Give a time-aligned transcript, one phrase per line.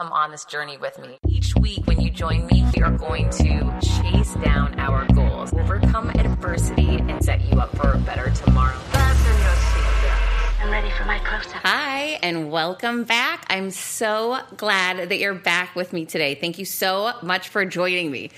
[0.00, 1.18] come on this journey with me.
[1.28, 6.08] Each week, when you join me, we are going to chase down our goals, overcome
[6.08, 8.78] adversity, and set you up for a better tomorrow.
[8.94, 11.60] I'm ready for my close up.
[11.64, 13.44] Hi, and welcome back.
[13.50, 16.34] I'm so glad that you're back with me today.
[16.34, 18.30] Thank you so much for joining me.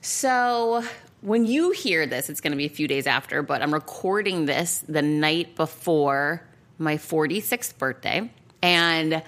[0.00, 0.82] So,
[1.20, 4.46] when you hear this, it's going to be a few days after, but I'm recording
[4.46, 6.42] this the night before
[6.78, 8.28] my 46th birthday.
[8.60, 9.22] And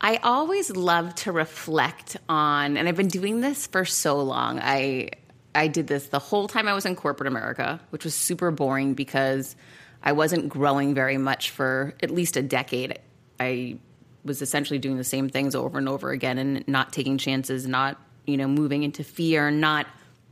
[0.00, 4.58] I always love to reflect on, and I've been doing this for so long.
[4.60, 5.10] I
[5.54, 8.92] I did this the whole time I was in corporate America, which was super boring
[8.92, 9.56] because
[10.02, 12.98] I wasn't growing very much for at least a decade.
[13.40, 13.78] I
[14.24, 17.98] was essentially doing the same things over and over again and not taking chances, not,
[18.26, 19.86] you know, moving into fear, not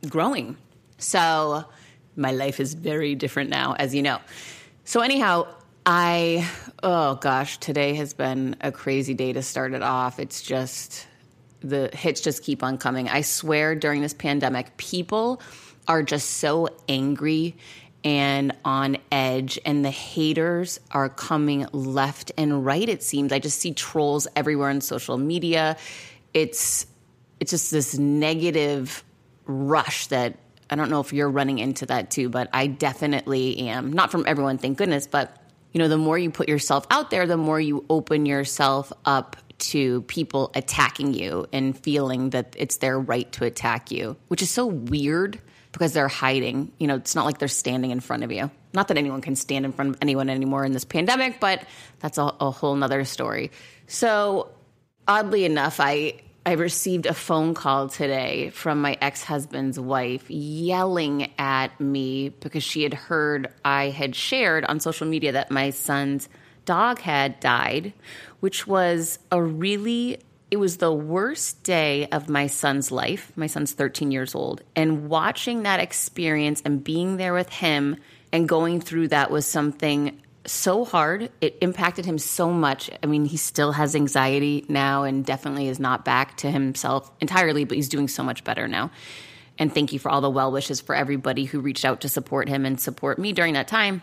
[0.09, 0.59] growing.
[0.99, 1.65] So
[2.17, 4.21] my life is very different now, as you know.
[4.85, 5.47] So, anyhow,
[5.87, 6.49] I,
[6.83, 10.19] oh gosh, today has been a crazy day to start it off.
[10.19, 11.07] It's just,
[11.61, 13.09] the hits just keep on coming.
[13.09, 15.43] I swear during this pandemic, people
[15.87, 17.57] are just so angry
[18.03, 23.33] and on edge, and the haters are coming left and right, it seems.
[23.33, 25.79] I just see trolls everywhere on social media.
[26.35, 26.87] It's,
[27.41, 29.03] it's just this negative
[29.47, 30.39] rush that
[30.69, 33.93] I don't know if you're running into that too, but I definitely am.
[33.93, 35.44] Not from everyone, thank goodness, but
[35.75, 39.37] you know, the more you put yourself out there, the more you open yourself up
[39.59, 44.51] to people attacking you and feeling that it's their right to attack you, which is
[44.51, 45.41] so weird
[45.73, 46.71] because they're hiding.
[46.79, 48.51] You know, it's not like they're standing in front of you.
[48.73, 51.65] Not that anyone can stand in front of anyone anymore in this pandemic, but
[51.99, 53.51] that's a, a whole nother story.
[53.89, 54.51] So,
[55.09, 61.33] oddly enough, I I received a phone call today from my ex husband's wife yelling
[61.39, 66.29] at me because she had heard I had shared on social media that my son's
[66.67, 67.95] dog had died,
[68.41, 70.19] which was a really,
[70.51, 73.33] it was the worst day of my son's life.
[73.37, 74.63] My son's 13 years old.
[74.77, 77.97] And watching that experience and being there with him
[78.33, 81.31] and going through that was something so hard.
[81.41, 82.91] It impacted him so much.
[83.03, 87.65] I mean, he still has anxiety now and definitely is not back to himself entirely,
[87.65, 88.91] but he's doing so much better now.
[89.59, 92.49] And thank you for all the well wishes for everybody who reached out to support
[92.49, 94.03] him and support me during that time.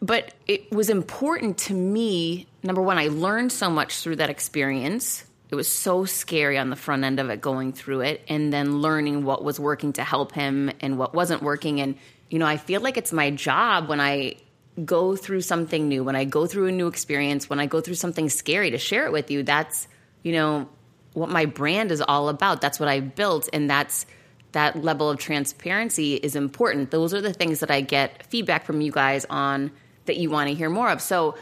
[0.00, 2.46] But it was important to me.
[2.62, 5.24] Number one, I learned so much through that experience.
[5.50, 8.80] It was so scary on the front end of it going through it, and then
[8.80, 11.80] learning what was working to help him and what wasn't working.
[11.80, 11.96] And,
[12.30, 14.36] you know, I feel like it's my job when I
[14.84, 17.94] go through something new, when I go through a new experience, when I go through
[17.94, 19.88] something scary to share it with you, that's,
[20.22, 20.68] you know,
[21.14, 22.60] what my brand is all about.
[22.60, 23.48] That's what I built.
[23.52, 24.06] And that's
[24.52, 26.90] that level of transparency is important.
[26.90, 29.70] Those are the things that I get feedback from you guys on
[30.06, 31.02] that you want to hear more of.
[31.02, 31.36] So,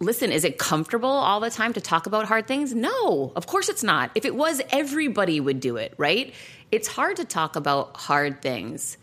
[0.00, 2.74] listen, is it comfortable all the time to talk about hard things?
[2.74, 4.10] No, of course it's not.
[4.14, 6.34] If it was, everybody would do it, right?
[6.72, 8.96] It's hard to talk about hard things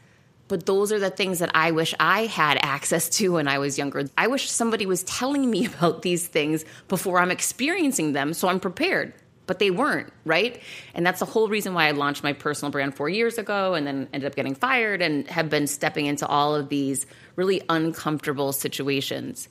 [0.50, 3.78] but those are the things that I wish I had access to when I was
[3.78, 4.10] younger.
[4.18, 8.60] I wish somebody was telling me about these things before I'm experiencing them so I'm
[8.60, 9.14] prepared.
[9.46, 10.62] But they weren't, right?
[10.94, 13.88] And that's the whole reason why I launched my personal brand four years ago and
[13.88, 18.52] then ended up getting fired and have been stepping into all of these really uncomfortable
[18.54, 19.50] situations.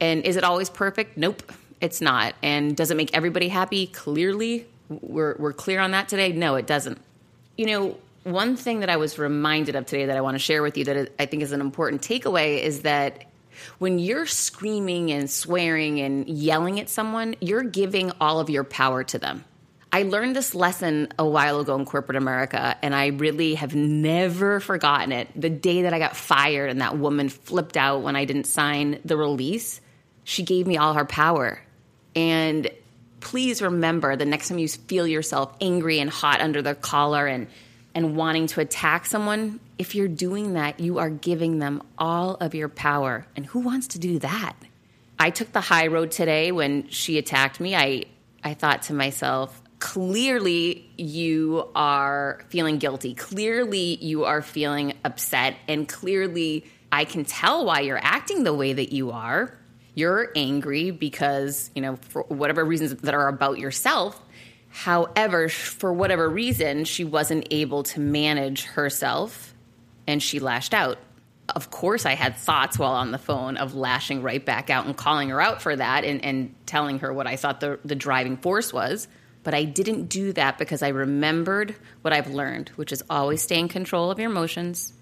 [0.00, 1.16] And is it always perfect?
[1.16, 1.42] Nope,
[1.80, 2.36] it's not.
[2.44, 3.88] And does it make everybody happy?
[3.88, 6.30] Clearly, we're, we're clear on that today.
[6.30, 6.98] No, it doesn't.
[7.56, 10.62] You know, one thing that I was reminded of today that I want to share
[10.62, 13.24] with you that I think is an important takeaway is that
[13.78, 19.04] when you're screaming and swearing and yelling at someone, you're giving all of your power
[19.04, 19.44] to them.
[19.92, 24.60] I learned this lesson a while ago in corporate America, and I really have never
[24.60, 25.28] forgotten it.
[25.34, 29.00] The day that I got fired and that woman flipped out when I didn't sign
[29.04, 29.80] the release,
[30.22, 31.60] she gave me all her power.
[32.14, 32.70] And
[33.18, 37.48] please remember the next time you feel yourself angry and hot under the collar and
[37.94, 42.54] and wanting to attack someone, if you're doing that, you are giving them all of
[42.54, 43.26] your power.
[43.34, 44.54] And who wants to do that?
[45.18, 47.74] I took the high road today when she attacked me.
[47.74, 48.04] I,
[48.42, 53.14] I thought to myself, clearly you are feeling guilty.
[53.14, 55.56] Clearly you are feeling upset.
[55.68, 59.56] And clearly I can tell why you're acting the way that you are.
[59.94, 64.20] You're angry because, you know, for whatever reasons that are about yourself.
[64.70, 69.54] However, for whatever reason, she wasn't able to manage herself
[70.06, 70.98] and she lashed out.
[71.54, 74.96] Of course, I had thoughts while on the phone of lashing right back out and
[74.96, 78.36] calling her out for that and, and telling her what I thought the, the driving
[78.36, 79.08] force was.
[79.42, 83.58] But I didn't do that because I remembered what I've learned, which is always stay
[83.58, 84.92] in control of your emotions,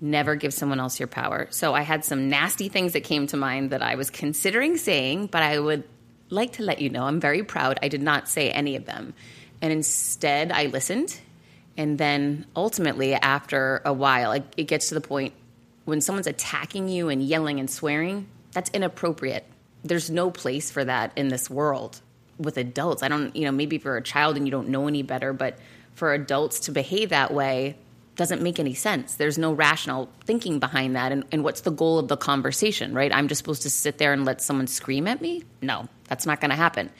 [0.00, 1.48] never give someone else your power.
[1.50, 5.28] So I had some nasty things that came to mind that I was considering saying,
[5.28, 5.84] but I would
[6.30, 9.14] like to let you know I'm very proud I did not say any of them.
[9.62, 11.18] And instead, I listened.
[11.76, 15.34] And then ultimately, after a while, it, gets to the point
[15.84, 19.44] when someone's attacking you and yelling and swearing, that's inappropriate.
[19.84, 22.00] There's no place for that in this world
[22.38, 23.02] with adults.
[23.02, 25.32] I don't, you know, maybe if you're a child and you don't know any better,
[25.32, 25.58] but
[25.94, 27.76] for adults to behave that way
[28.16, 29.14] doesn't make any sense.
[29.14, 31.12] There's no rational thinking behind that.
[31.12, 33.14] And, and what's the goal of the conversation, right?
[33.14, 35.44] I'm just supposed to sit there and let someone scream at me?
[35.60, 36.90] No, that's not going to happen.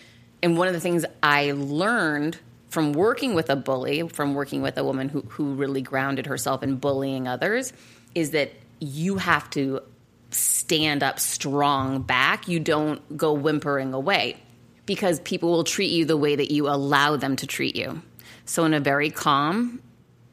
[0.43, 2.39] And one of the things I learned
[2.69, 6.63] from working with a bully, from working with a woman who, who really grounded herself
[6.63, 7.73] in bullying others,
[8.15, 9.81] is that you have to
[10.31, 12.49] stand up strong back.
[12.49, 14.37] You don't go whimpering away
[14.85, 18.03] because people will treat you the way that you allow them to treat you.
[18.45, 19.81] So, in a very calm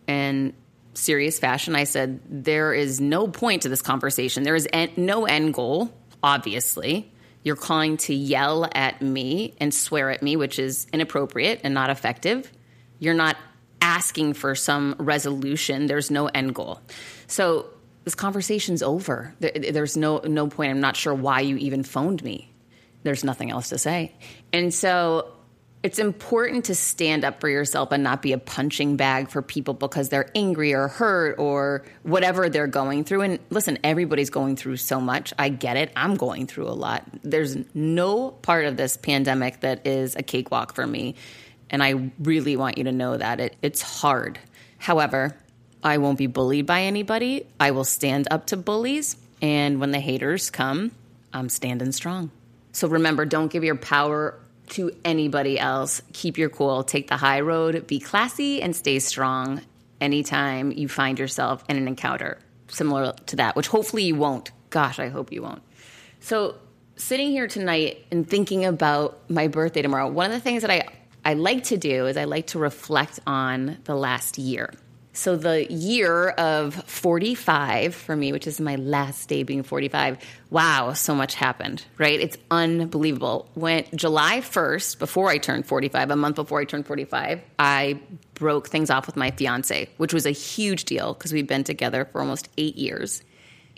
[0.07, 0.53] and
[0.93, 4.43] serious fashion, I said, There is no point to this conversation.
[4.43, 7.11] There is en- no end goal, obviously.
[7.43, 11.89] You're calling to yell at me and swear at me, which is inappropriate and not
[11.89, 12.51] effective.
[12.99, 13.37] You're not
[13.81, 15.87] asking for some resolution.
[15.87, 16.79] There's no end goal.
[17.27, 17.67] So,
[18.05, 19.33] this conversation's over.
[19.39, 20.71] There's no no point.
[20.71, 22.51] I'm not sure why you even phoned me.
[23.03, 24.13] There's nothing else to say.
[24.51, 25.32] And so
[25.83, 29.73] it's important to stand up for yourself and not be a punching bag for people
[29.73, 33.21] because they're angry or hurt or whatever they're going through.
[33.21, 35.33] And listen, everybody's going through so much.
[35.37, 35.91] I get it.
[35.93, 37.03] I'm going through a lot.
[37.21, 41.15] There's no part of this pandemic that is a cakewalk for me.
[41.69, 44.39] And I really want you to know that it, it's hard.
[44.77, 45.35] However,
[45.83, 47.45] I won't be bullied by anybody.
[47.59, 49.17] I will stand up to bullies.
[49.41, 50.91] And when the haters come,
[51.33, 52.31] I'm standing strong.
[52.71, 54.39] So remember, don't give your power
[54.73, 56.01] to anybody else.
[56.13, 59.61] Keep your cool, take the high road, be classy, and stay strong
[60.01, 64.51] anytime you find yourself in an encounter similar to that, which hopefully you won't.
[64.69, 65.61] Gosh, I hope you won't.
[66.19, 66.55] So,
[66.95, 70.87] sitting here tonight and thinking about my birthday tomorrow, one of the things that I,
[71.23, 74.73] I like to do is I like to reflect on the last year.
[75.15, 80.17] So the year of 45 for me, which is my last day being 45,
[80.49, 82.19] wow, so much happened, right?
[82.19, 83.47] It's unbelievable.
[83.53, 87.99] When July 1st, before I turned 45, a month before I turned 45, I
[88.33, 92.05] broke things off with my fiance, which was a huge deal because we've been together
[92.05, 93.21] for almost eight years.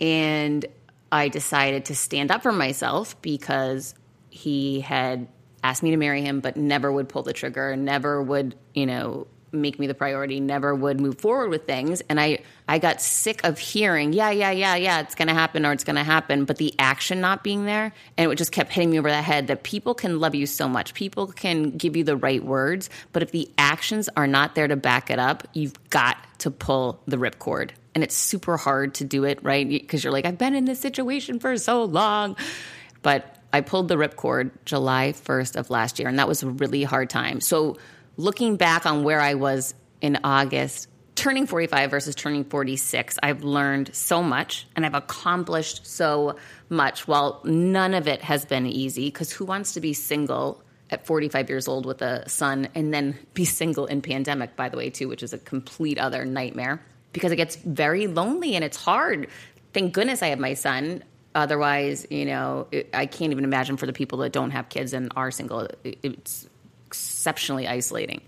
[0.00, 0.64] And
[1.12, 3.94] I decided to stand up for myself because
[4.30, 5.28] he had
[5.62, 9.26] asked me to marry him, but never would pull the trigger, never would, you know,
[9.60, 12.02] make me the priority, never would move forward with things.
[12.08, 15.66] And I, I got sick of hearing, yeah, yeah, yeah, yeah, it's going to happen
[15.66, 17.92] or it's going to happen, but the action not being there.
[18.16, 20.68] And it just kept hitting me over the head that people can love you so
[20.68, 20.94] much.
[20.94, 24.76] People can give you the right words, but if the actions are not there to
[24.76, 27.70] back it up, you've got to pull the ripcord.
[27.94, 29.66] And it's super hard to do it, right?
[29.66, 32.36] Because you're like, I've been in this situation for so long.
[33.02, 36.82] But I pulled the ripcord July 1st of last year, and that was a really
[36.82, 37.40] hard time.
[37.40, 37.78] So,
[38.16, 43.94] looking back on where I was in August, turning 45 versus turning 46, I've learned
[43.94, 46.36] so much and I've accomplished so
[46.68, 47.08] much.
[47.08, 51.48] While none of it has been easy, because who wants to be single at 45
[51.48, 55.08] years old with a son and then be single in pandemic, by the way, too,
[55.08, 56.80] which is a complete other nightmare
[57.12, 59.28] because it gets very lonely and it's hard.
[59.72, 61.02] Thank goodness I have my son.
[61.34, 65.10] Otherwise, you know, I can't even imagine for the people that don't have kids and
[65.16, 65.68] are single.
[65.82, 66.48] It, it's
[66.86, 68.20] exceptionally isolating.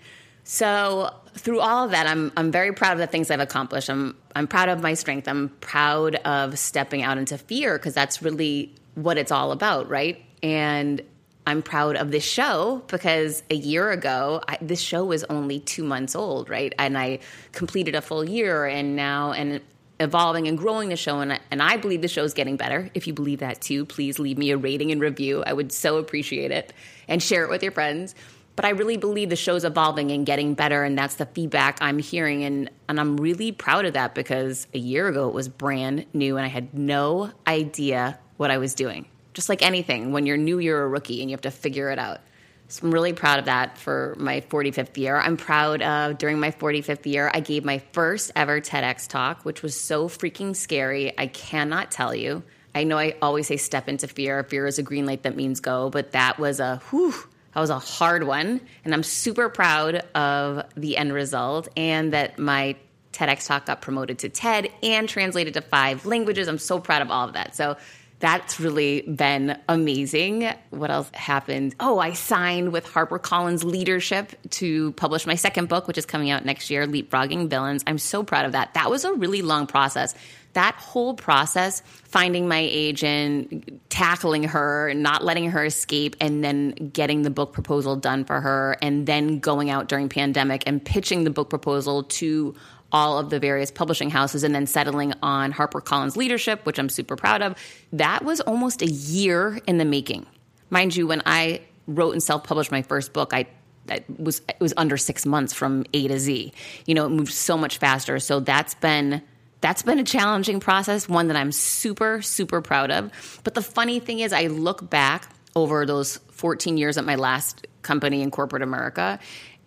[0.45, 3.91] So through all of that, I'm I'm very proud of the things I've accomplished.
[3.91, 5.29] I'm I'm proud of my strength.
[5.29, 10.25] I'm proud of stepping out into fear because that's really what it's all about, right?
[10.43, 11.03] And
[11.47, 15.85] I'm proud of this show because a year ago, I, this show was only two
[15.85, 16.75] months old, right?
[16.79, 17.21] And I
[17.53, 19.61] completed a full year, and now and
[20.01, 22.91] evolving and growing the show, and and I believe the show is getting better.
[22.95, 25.45] If you believe that too, please leave me a rating and review.
[25.47, 26.73] I would so appreciate it,
[27.07, 28.15] and share it with your friends
[28.59, 32.01] but I really believe the show's evolving and getting better, and that's the feedback I'm
[32.01, 36.07] hearing, and and I'm really proud of that because a year ago it was brand
[36.13, 39.07] new, and I had no idea what I was doing.
[39.33, 42.01] Just like anything, when you're new, you're a rookie, and you have to figure it
[42.01, 42.19] out.
[42.67, 45.17] So I'm really proud of that for my 45th year.
[45.17, 49.63] I'm proud of during my 45th year, I gave my first ever TEDx talk, which
[49.63, 51.17] was so freaking scary.
[51.17, 52.43] I cannot tell you.
[52.75, 54.43] I know I always say step into fear.
[54.43, 57.15] Fear is a green light that means go, but that was a whew
[57.59, 62.39] that was a hard one, and I'm super proud of the end result and that
[62.39, 62.77] my
[63.13, 66.47] TEDx talk got promoted to TED and translated to five languages.
[66.47, 67.57] I'm so proud of all of that.
[67.57, 67.77] So
[68.21, 70.51] that's really been amazing.
[70.71, 71.77] What else happened?
[71.79, 76.45] Oh, I signed with HarperCollins Leadership to publish my second book, which is coming out
[76.45, 77.85] next year, Leapfrogging Villains.
[77.87, 78.75] I'm so proud of that.
[78.75, 80.15] That was a really long process.
[80.55, 87.23] That whole process, finding my agent, tackling her, not letting her escape, and then getting
[87.23, 91.31] the book proposal done for her, and then going out during pandemic and pitching the
[91.31, 92.55] book proposal to
[92.93, 97.17] all of the various publishing houses and then settling on HarperCollins leadership, which I'm super
[97.17, 97.55] proud of.
[97.93, 100.27] That was almost a year in the making.
[100.71, 103.47] Mind you, when I wrote and self-published my first book, I
[103.91, 106.53] it was it was under 6 months from A to Z.
[106.85, 108.19] You know, it moved so much faster.
[108.19, 109.23] So that's been
[109.61, 113.41] that's been a challenging process, one that I'm super super proud of.
[113.45, 117.67] But the funny thing is I look back over those 14 years at my last
[117.83, 119.19] company in corporate America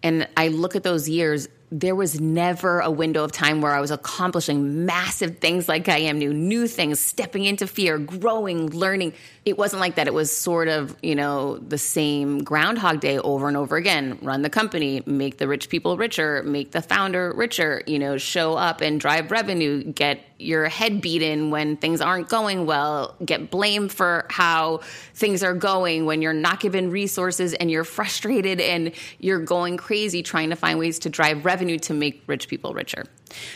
[0.03, 3.79] and I look at those years there was never a window of time where I
[3.79, 9.13] was accomplishing massive things like I am new, new things, stepping into fear, growing, learning.
[9.43, 10.05] It wasn't like that.
[10.05, 14.19] It was sort of, you know, the same Groundhog Day over and over again.
[14.21, 18.53] Run the company, make the rich people richer, make the founder richer, you know, show
[18.53, 23.91] up and drive revenue, get your head beaten when things aren't going well, get blamed
[23.91, 24.81] for how
[25.15, 30.21] things are going when you're not given resources and you're frustrated and you're going crazy
[30.21, 33.05] trying to find ways to drive revenue to make rich people richer.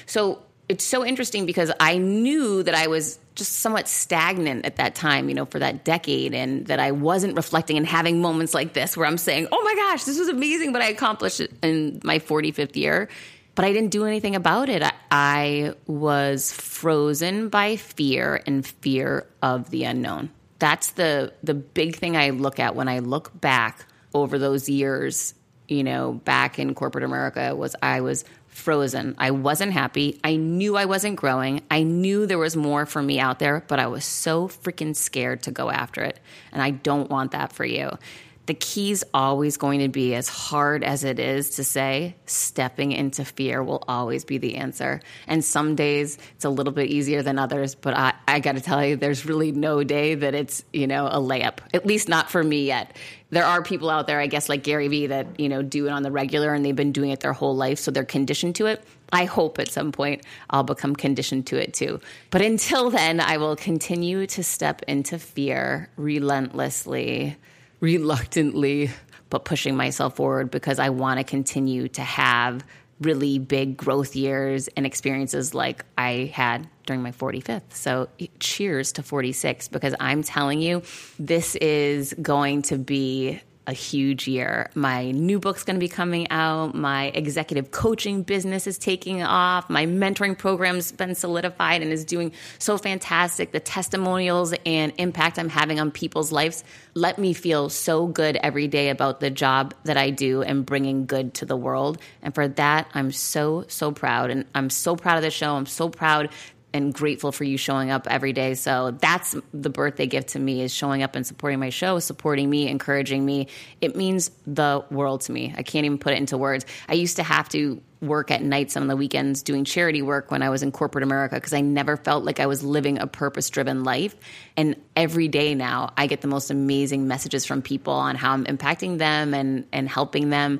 [0.08, 4.96] So it's so interesting because I knew that I was just somewhat stagnant at that
[4.96, 8.74] time, you know, for that decade, and that I wasn't reflecting and having moments like
[8.74, 12.00] this where I'm saying, oh my gosh, this was amazing, but I accomplished it in
[12.04, 13.10] my 45th year
[13.56, 14.84] but I didn't do anything about it.
[14.84, 20.30] I, I was frozen by fear and fear of the unknown.
[20.60, 25.34] That's the the big thing I look at when I look back over those years,
[25.68, 29.16] you know, back in corporate America was I was frozen.
[29.18, 30.20] I wasn't happy.
[30.24, 31.62] I knew I wasn't growing.
[31.70, 35.44] I knew there was more for me out there, but I was so freaking scared
[35.44, 36.20] to go after it.
[36.52, 37.98] And I don't want that for you
[38.46, 43.26] the key's always going to be as hard as it is to say, stepping into
[43.26, 45.02] fear will always be the answer.
[45.28, 48.62] And some days it's a little bit easier than others, but I, I got to
[48.62, 52.30] tell you, there's really no day that it's, you know, a layup, at least not
[52.30, 52.96] for me yet.
[53.32, 55.90] There are people out there, I guess, like Gary Vee that, you know, do it
[55.90, 57.80] on the regular and they've been doing it their whole life.
[57.80, 58.84] So they're conditioned to it.
[59.12, 62.00] I hope at some point I'll become conditioned to it too.
[62.30, 67.38] But until then, I will continue to step into fear relentlessly
[67.80, 68.92] reluctantly,
[69.30, 72.64] but pushing myself forward because I want to continue to have
[73.02, 77.74] really big growth years and experiences like I had during my 45th.
[77.74, 78.08] So
[78.40, 80.82] cheers to 46 because I'm telling you,
[81.20, 84.70] this is going to be a huge year.
[84.76, 86.76] My new book's going to be coming out.
[86.76, 89.70] My executive coaching business is taking off.
[89.70, 93.52] My mentoring program's been solidified and is doing so fantastic.
[93.52, 98.68] The testimonials and impact I'm having on people's lives let me feel so good every
[98.68, 101.98] day about the job that I do and bringing good to the world.
[102.22, 104.30] And for that, I'm so, so proud.
[104.30, 105.56] And I'm so proud of the show.
[105.56, 106.30] I'm so proud
[106.76, 108.54] and grateful for you showing up every day.
[108.54, 112.50] So that's the birthday gift to me is showing up and supporting my show, supporting
[112.50, 113.48] me, encouraging me.
[113.80, 115.54] It means the world to me.
[115.58, 116.66] I can't even put it into words.
[116.90, 120.44] I used to have to work at nights on the weekends doing charity work when
[120.44, 123.50] I was in corporate America because I never felt like I was living a purpose
[123.50, 124.16] driven life.
[124.58, 128.46] And every day now, I get the most amazing messages from people on how I'm
[128.46, 130.60] impacting them and, and helping them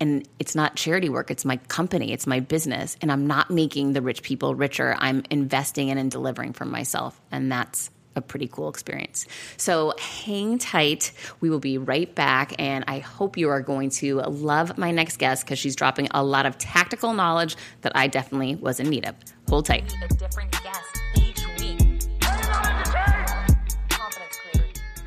[0.00, 3.92] and it's not charity work it's my company it's my business and i'm not making
[3.92, 8.48] the rich people richer i'm investing in and delivering for myself and that's a pretty
[8.48, 9.26] cool experience.
[9.56, 11.12] So hang tight.
[11.40, 12.54] We will be right back.
[12.58, 16.22] And I hope you are going to love my next guest because she's dropping a
[16.22, 19.14] lot of tactical knowledge that I definitely was in need of.
[19.48, 19.92] Hold tight.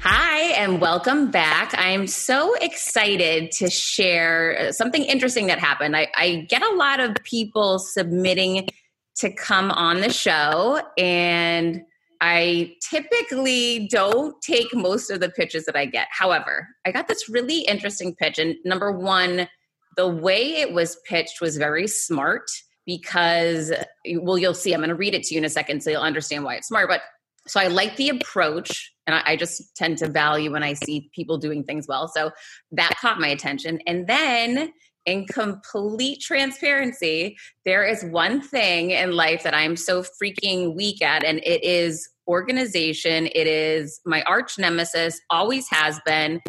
[0.09, 1.75] Hi, and welcome back.
[1.77, 5.97] I'm so excited to share uh, something interesting that happened.
[5.97, 8.69] I, I, get a lot of people submitting
[9.17, 11.81] to come on the show, and
[12.21, 16.07] I typically don't take most of the pitches that I get.
[16.09, 19.49] However, I got this really interesting pitch, and number one,
[19.97, 22.49] the way it was pitched was very smart
[22.85, 23.73] because,
[24.21, 24.73] well, you'll see.
[24.73, 26.69] I'm going to read it to you in a second so you'll understand why it's
[26.69, 26.87] smart.
[26.87, 27.01] But
[27.47, 31.09] so I like the approach, and I, I, just tend to value when I see
[31.13, 32.07] people doing things well.
[32.07, 32.31] So
[32.71, 33.79] that caught my attention.
[33.87, 34.71] And then,
[35.05, 41.23] in complete transparency, there is one thing in life that I'm so freaking weak at,
[41.23, 43.27] and it is organization.
[43.27, 46.41] It is my arch nemesis, always has been.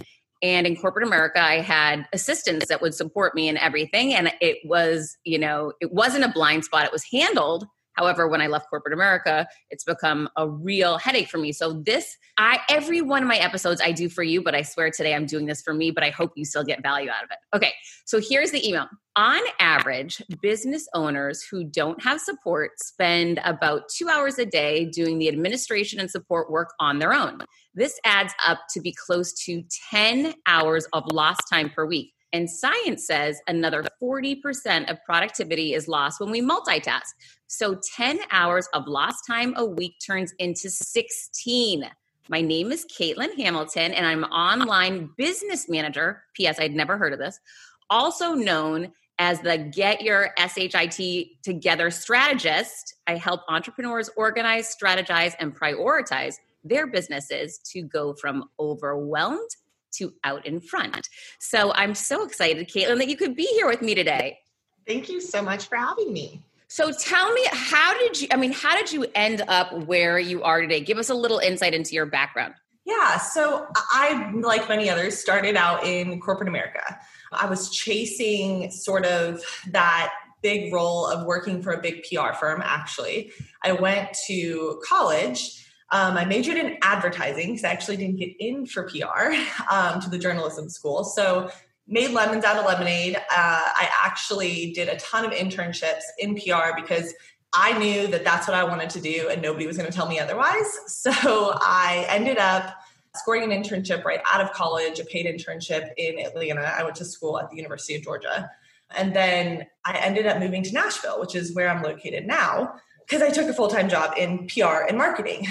[0.42, 4.14] And in corporate America, I had assistants that would support me in everything.
[4.14, 7.66] And it was, you know, it wasn't a blind spot, it was handled
[7.98, 11.50] However, when I left corporate America, it's become a real headache for me.
[11.50, 14.90] So this, I every one of my episodes I do for you, but I swear
[14.90, 17.30] today I'm doing this for me, but I hope you still get value out of
[17.32, 17.38] it.
[17.56, 17.72] Okay.
[18.06, 18.86] So here's the email.
[19.16, 25.18] On average, business owners who don't have support spend about 2 hours a day doing
[25.18, 27.40] the administration and support work on their own.
[27.74, 32.12] This adds up to be close to 10 hours of lost time per week.
[32.32, 37.02] And science says another 40% of productivity is lost when we multitask.
[37.46, 41.84] So 10 hours of lost time a week turns into 16.
[42.28, 46.22] My name is Caitlin Hamilton, and I'm online business manager.
[46.34, 46.60] P.S.
[46.60, 47.40] I'd never heard of this.
[47.88, 52.96] Also known as the Get Your SHIT Together strategist.
[53.06, 59.50] I help entrepreneurs organize, strategize, and prioritize their businesses to go from overwhelmed
[59.92, 61.08] to out in front.
[61.40, 64.38] So I'm so excited, Caitlin, that you could be here with me today.
[64.86, 66.42] Thank you so much for having me.
[66.68, 70.42] So tell me, how did you, I mean, how did you end up where you
[70.42, 70.80] are today?
[70.80, 72.54] Give us a little insight into your background.
[72.84, 76.98] Yeah, so I, like many others, started out in corporate America.
[77.32, 82.62] I was chasing sort of that big role of working for a big PR firm,
[82.64, 83.32] actually.
[83.62, 88.66] I went to college um, I majored in advertising because I actually didn't get in
[88.66, 89.34] for PR
[89.70, 91.04] um, to the journalism school.
[91.04, 91.50] So
[91.86, 93.16] made lemons out of lemonade.
[93.16, 97.14] Uh, I actually did a ton of internships in PR because
[97.54, 100.08] I knew that that's what I wanted to do and nobody was going to tell
[100.08, 100.66] me otherwise.
[100.88, 102.74] So I ended up
[103.14, 106.60] scoring an internship right out of college, a paid internship in Atlanta.
[106.60, 108.50] I went to school at the University of Georgia.
[108.96, 112.74] And then I ended up moving to Nashville, which is where I'm located now
[113.08, 115.46] because I took a full time job in PR and marketing.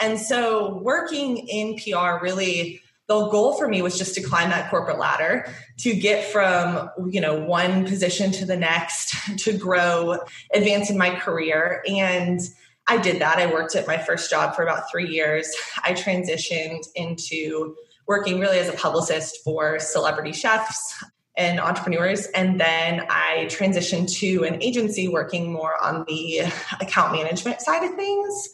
[0.00, 4.70] And so working in PR really the goal for me was just to climb that
[4.70, 5.46] corporate ladder
[5.78, 10.18] to get from you know one position to the next to grow
[10.54, 11.82] advance in my career.
[11.86, 12.40] And
[12.88, 13.38] i did that.
[13.38, 15.52] I worked at my first job for about three years.
[15.84, 17.76] I transitioned into
[18.08, 21.04] working really as a publicist for celebrity chefs
[21.36, 22.26] and entrepreneurs.
[22.26, 26.40] And then I transitioned to an agency working more on the
[26.80, 28.48] account management side of things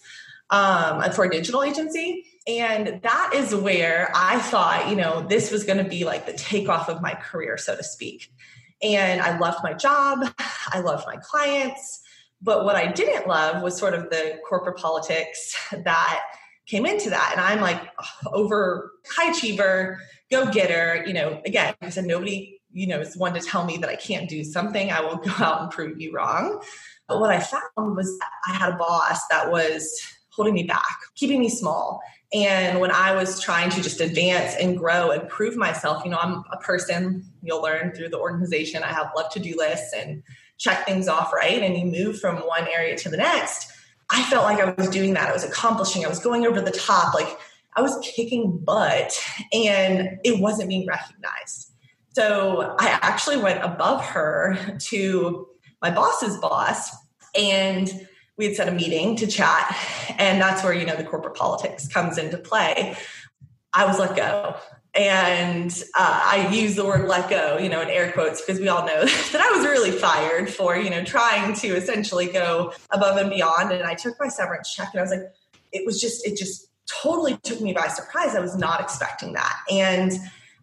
[0.50, 2.24] um, for a digital agency.
[2.46, 6.32] And that is where I thought, you know, this was going to be like the
[6.32, 8.32] takeoff of my career, so to speak.
[8.82, 10.20] And I loved my job,
[10.72, 12.00] I loved my clients.
[12.40, 16.20] But what I didn't love was sort of the corporate politics that
[16.66, 17.30] came into that.
[17.32, 17.82] And I'm like
[18.26, 21.04] over high achiever, go getter.
[21.04, 23.96] You know, again, I said nobody you know, is one to tell me that I
[23.96, 26.62] can't do something, I will go out and prove you wrong.
[27.08, 30.00] But what I found was I had a boss that was
[30.30, 32.00] holding me back, keeping me small.
[32.32, 36.18] And when I was trying to just advance and grow and prove myself, you know,
[36.20, 38.82] I'm a person you'll learn through the organization.
[38.82, 40.22] I have love to do lists and
[40.58, 41.62] check things off right.
[41.62, 43.72] And you move from one area to the next.
[44.10, 45.28] I felt like I was doing that.
[45.28, 47.14] I was accomplishing, I was going over the top.
[47.14, 47.38] Like
[47.74, 49.18] I was kicking butt
[49.52, 51.67] and it wasn't being recognized.
[52.18, 55.46] So I actually went above her to
[55.80, 56.90] my boss's boss
[57.38, 57.88] and
[58.36, 59.76] we had set a meeting to chat.
[60.18, 62.96] And that's where, you know, the corporate politics comes into play.
[63.72, 64.56] I was let go.
[64.94, 68.66] And uh, I use the word let go, you know, in air quotes, because we
[68.66, 73.16] all know that I was really fired for, you know, trying to essentially go above
[73.18, 73.70] and beyond.
[73.70, 75.32] And I took my severance check and I was like,
[75.70, 78.34] it was just, it just totally took me by surprise.
[78.34, 79.56] I was not expecting that.
[79.70, 80.10] And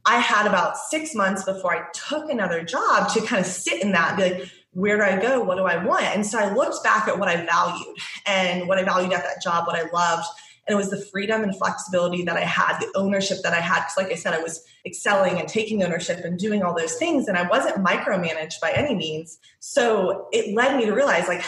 [0.05, 3.91] I had about six months before I took another job to kind of sit in
[3.93, 5.41] that and be like, where do I go?
[5.43, 6.03] What do I want?
[6.03, 9.41] And so I looked back at what I valued and what I valued at that
[9.41, 10.27] job, what I loved.
[10.67, 13.81] And it was the freedom and flexibility that I had, the ownership that I had.
[13.81, 17.27] Because, like I said, I was excelling and taking ownership and doing all those things.
[17.27, 19.37] And I wasn't micromanaged by any means.
[19.59, 21.43] So it led me to realize, like,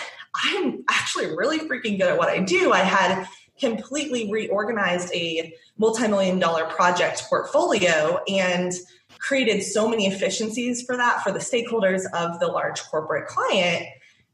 [0.46, 2.72] I'm actually really freaking good at what I do.
[2.72, 3.28] I had
[3.60, 8.74] completely reorganized a multi-million dollar project portfolio and
[9.20, 13.86] created so many efficiencies for that for the stakeholders of the large corporate client.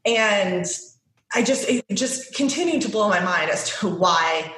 [0.04, 0.66] And
[1.34, 4.52] i just it just continued to blow my mind as to why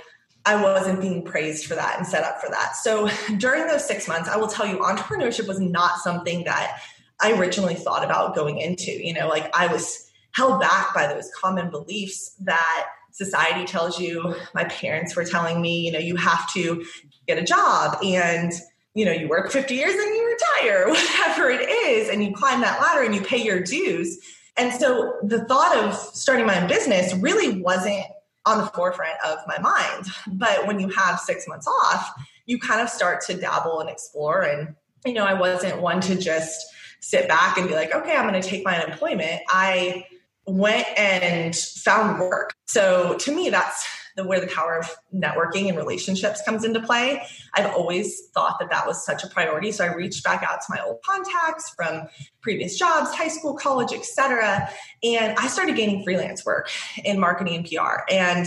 [0.44, 2.76] i wasn't being praised for that and set up for that.
[2.76, 6.80] So during those six months i will tell you entrepreneurship was not something that
[7.20, 8.92] i originally thought about going into.
[8.92, 14.34] You know like i was held back by those common beliefs that society tells you
[14.54, 16.84] my parents were telling me you know you have to
[17.26, 18.52] get a job and
[18.94, 22.60] you know you work 50 years and you retire whatever it is and you climb
[22.60, 24.18] that ladder and you pay your dues.
[24.58, 28.06] And so the thought of starting my own business really wasn't
[28.46, 30.06] on the forefront of my mind.
[30.26, 32.14] But when you have six months off
[32.46, 34.42] you kind of start to dabble and explore.
[34.42, 34.74] And
[35.04, 36.66] you know i wasn't one to just
[37.00, 39.42] sit back and be like okay i'm going to take my unemployment.
[39.48, 40.04] I
[40.46, 42.54] went and found work.
[42.66, 47.22] So to me, that's the where the power of networking and relationships comes into play.
[47.54, 49.70] I've always thought that that was such a priority.
[49.72, 52.08] So I reached back out to my old contacts from
[52.40, 54.70] previous jobs, high school, college, etc.
[55.04, 56.70] And I started gaining freelance work
[57.04, 58.10] in marketing and PR.
[58.10, 58.46] And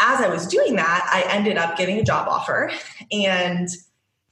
[0.00, 2.70] as I was doing that, I ended up getting a job offer
[3.10, 3.68] and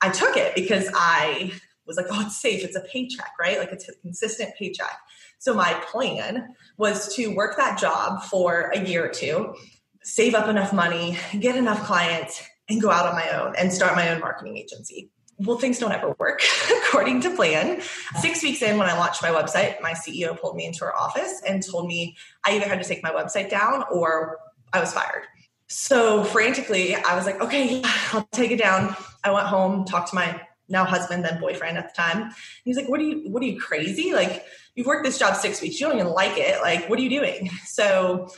[0.00, 1.52] I took it because I
[1.86, 2.62] was like, oh, it's safe.
[2.62, 3.58] It's a paycheck, right?
[3.58, 4.98] Like it's a consistent paycheck.
[5.46, 9.54] So my plan was to work that job for a year or two,
[10.02, 13.94] save up enough money, get enough clients, and go out on my own and start
[13.94, 15.08] my own marketing agency.
[15.38, 16.42] Well, things don't ever work
[16.88, 17.80] according to plan.
[18.18, 21.40] Six weeks in, when I launched my website, my CEO pulled me into her office
[21.46, 24.38] and told me I either had to take my website down or
[24.72, 25.26] I was fired.
[25.68, 27.82] So frantically, I was like, okay,
[28.12, 28.96] I'll take it down.
[29.22, 32.32] I went home, talked to my now husband, then boyfriend at the time.
[32.64, 34.12] He's like, what are you, what are you crazy?
[34.12, 35.80] Like, you've worked this job six weeks.
[35.80, 36.60] You don't even like it.
[36.60, 37.50] Like, what are you doing?
[37.66, 38.28] So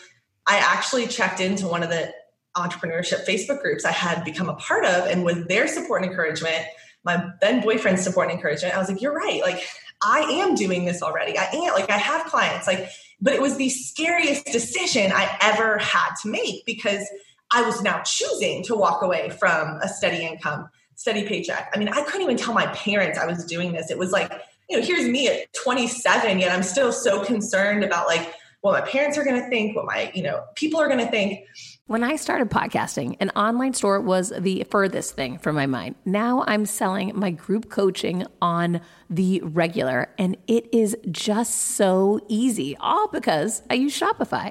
[0.49, 2.13] I actually checked into one of the
[2.57, 5.07] entrepreneurship Facebook groups I had become a part of.
[5.07, 6.65] And with their support and encouragement,
[7.05, 9.41] my then boyfriend's support and encouragement, I was like, you're right.
[9.43, 9.63] Like,
[10.03, 11.39] I am doing this already.
[11.39, 12.67] I am like, I have clients.
[12.67, 12.89] Like,
[13.21, 17.07] but it was the scariest decision I ever had to make because
[17.51, 21.71] I was now choosing to walk away from a steady income, steady paycheck.
[21.73, 23.89] I mean, I couldn't even tell my parents I was doing this.
[23.89, 24.33] It was like,
[24.69, 28.91] you know, here's me at 27, yet I'm still so concerned about like what my
[28.91, 31.47] parents are going to think, what my, you know, people are going to think.
[31.87, 35.95] When I started podcasting, an online store was the furthest thing from my mind.
[36.05, 42.77] Now I'm selling my group coaching on the regular, and it is just so easy,
[42.81, 44.51] all because I use Shopify.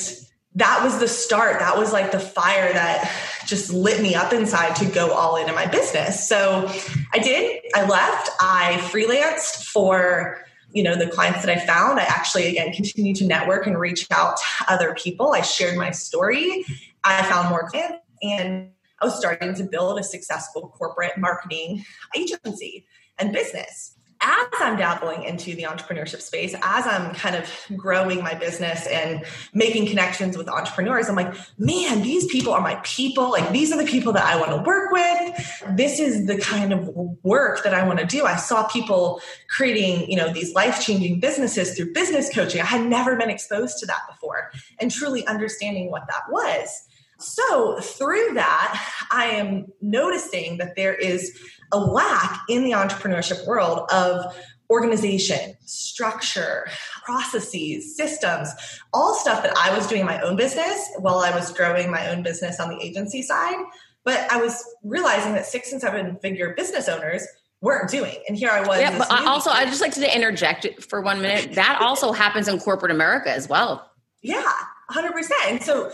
[0.56, 1.60] that was the start.
[1.60, 3.12] That was like the fire that
[3.46, 6.28] just lit me up inside to go all in in my business.
[6.28, 6.68] So
[7.14, 7.62] I did.
[7.76, 8.30] I left.
[8.40, 12.00] I freelanced for you know the clients that I found.
[12.00, 15.34] I actually again continued to network and reach out to other people.
[15.34, 16.66] I shared my story.
[17.04, 21.86] I found more clients and I was starting to build a successful corporate marketing
[22.16, 22.86] agency
[23.18, 28.34] and business as I'm dabbling into the entrepreneurship space, as I'm kind of growing my
[28.34, 33.32] business and making connections with entrepreneurs, I'm like, man, these people are my people.
[33.32, 35.78] Like, these are the people that I want to work with.
[35.78, 36.90] This is the kind of
[37.24, 38.26] work that I want to do.
[38.26, 42.60] I saw people creating, you know, these life changing businesses through business coaching.
[42.60, 46.88] I had never been exposed to that before and truly understanding what that was.
[47.22, 51.38] So, through that, I am noticing that there is
[51.72, 54.36] a lack in the entrepreneurship world of
[54.70, 56.68] organization, structure,
[57.04, 58.50] processes, systems,
[58.94, 62.10] all stuff that I was doing in my own business while I was growing my
[62.10, 63.58] own business on the agency side.
[64.06, 67.28] But I was realizing that six and seven figure business owners
[67.62, 68.16] weren't doing.
[68.28, 68.80] And here I was.
[68.80, 71.56] Yeah, but also, I just like to interject for one minute.
[71.56, 73.90] That also happens in corporate America as well.
[74.22, 74.52] Yeah,
[74.92, 75.30] 100%.
[75.48, 75.92] And so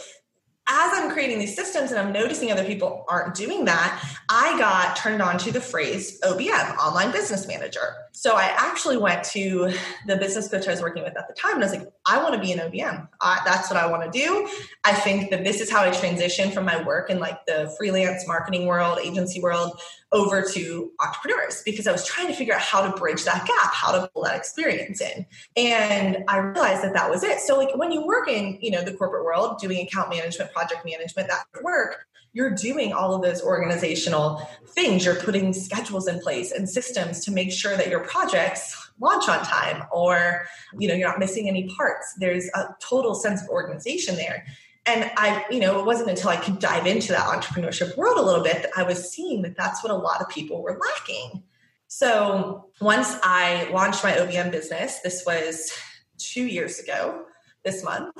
[0.68, 4.96] as I'm creating these systems and I'm noticing other people aren't doing that, I got
[4.96, 7.94] turned on to the phrase OBM, online business manager.
[8.14, 9.72] So I actually went to
[10.08, 12.22] the business coach I was working with at the time and I was like, I
[12.22, 13.08] want to be an OBM.
[13.46, 14.48] that's what I want to do.
[14.84, 18.28] I think that this is how I transition from my work in like the freelance
[18.28, 19.80] marketing world, agency world
[20.12, 23.74] over to entrepreneurs because I was trying to figure out how to bridge that gap,
[23.74, 25.26] how to pull that experience in.
[25.58, 27.40] And I realized that that was it.
[27.40, 30.86] So like when you work in, you know, the corporate world, doing account management, project
[30.86, 35.06] management, that work, you're doing all of those organizational things.
[35.06, 39.44] You're putting schedules in place and systems to make sure that your projects launch on
[39.44, 40.46] time or,
[40.78, 42.16] you know, you're not missing any parts.
[42.18, 44.46] There's a total sense of organization there
[44.86, 48.22] and I, you know, it wasn't until I could dive into that entrepreneurship world a
[48.22, 51.44] little bit that I was seeing that that's what a lot of people were lacking.
[51.88, 55.72] So once I launched my OBM business, this was
[56.18, 57.26] two years ago
[57.64, 58.16] this month.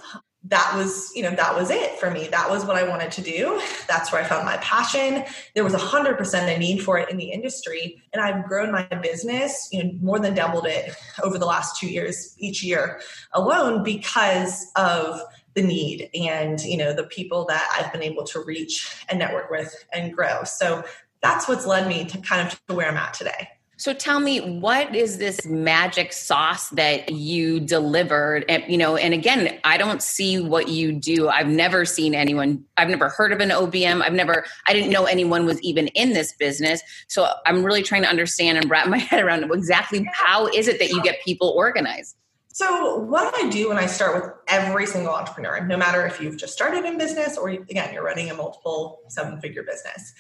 [0.48, 2.28] That was, you know, that was it for me.
[2.28, 3.62] That was what I wanted to do.
[3.88, 5.24] That's where I found my passion.
[5.56, 8.02] There was a hundred percent a need for it in the industry.
[8.14, 11.88] And I've grown my business, you know, more than doubled it over the last two
[11.88, 13.02] years, each year
[13.34, 15.20] alone because of
[15.56, 19.50] the need and you know the people that I've been able to reach and network
[19.50, 20.44] with and grow.
[20.44, 20.84] So
[21.22, 23.50] that's what's led me to kind of to where I'm at today.
[23.78, 28.46] So tell me, what is this magic sauce that you delivered?
[28.48, 31.28] And, you know, and again, I don't see what you do.
[31.28, 32.64] I've never seen anyone.
[32.78, 34.02] I've never heard of an OBM.
[34.02, 34.46] I've never.
[34.68, 36.82] I didn't know anyone was even in this business.
[37.08, 40.80] So I'm really trying to understand and wrap my head around exactly how is it
[40.80, 42.16] that you get people organized.
[42.56, 46.38] So, what I do when I start with every single entrepreneur, no matter if you've
[46.38, 50.14] just started in business or again, you're running a multiple seven figure business,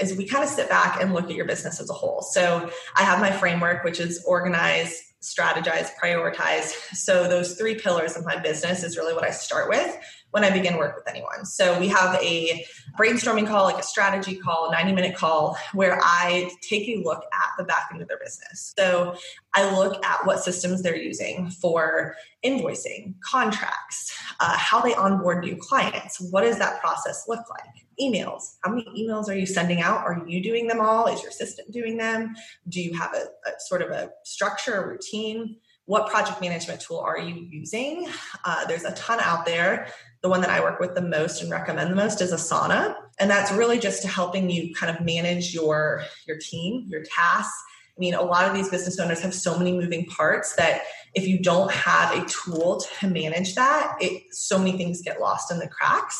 [0.00, 2.22] is we kind of sit back and look at your business as a whole.
[2.22, 6.72] So, I have my framework, which is organize, strategize, prioritize.
[6.96, 9.94] So, those three pillars of my business is really what I start with
[10.34, 11.46] when I begin work with anyone.
[11.46, 12.66] So we have a
[12.98, 17.22] brainstorming call, like a strategy call, a 90 minute call, where I take a look
[17.32, 18.74] at the back end of their business.
[18.76, 19.14] So
[19.54, 25.54] I look at what systems they're using for invoicing, contracts, uh, how they onboard new
[25.54, 26.20] clients.
[26.32, 27.86] What does that process look like?
[28.00, 28.56] Emails.
[28.64, 29.98] How many emails are you sending out?
[29.98, 31.06] Are you doing them all?
[31.06, 32.34] Is your assistant doing them?
[32.68, 35.58] Do you have a, a sort of a structure, a routine?
[35.86, 38.08] What project management tool are you using?
[38.44, 39.88] Uh, there's a ton out there
[40.24, 42.94] the one that I work with the most and recommend the most is Asana.
[43.20, 47.62] And that's really just to helping you kind of manage your your team, your tasks.
[47.94, 51.28] I mean, a lot of these business owners have so many moving parts that if
[51.28, 55.58] you don't have a tool to manage that, it so many things get lost in
[55.58, 56.18] the cracks.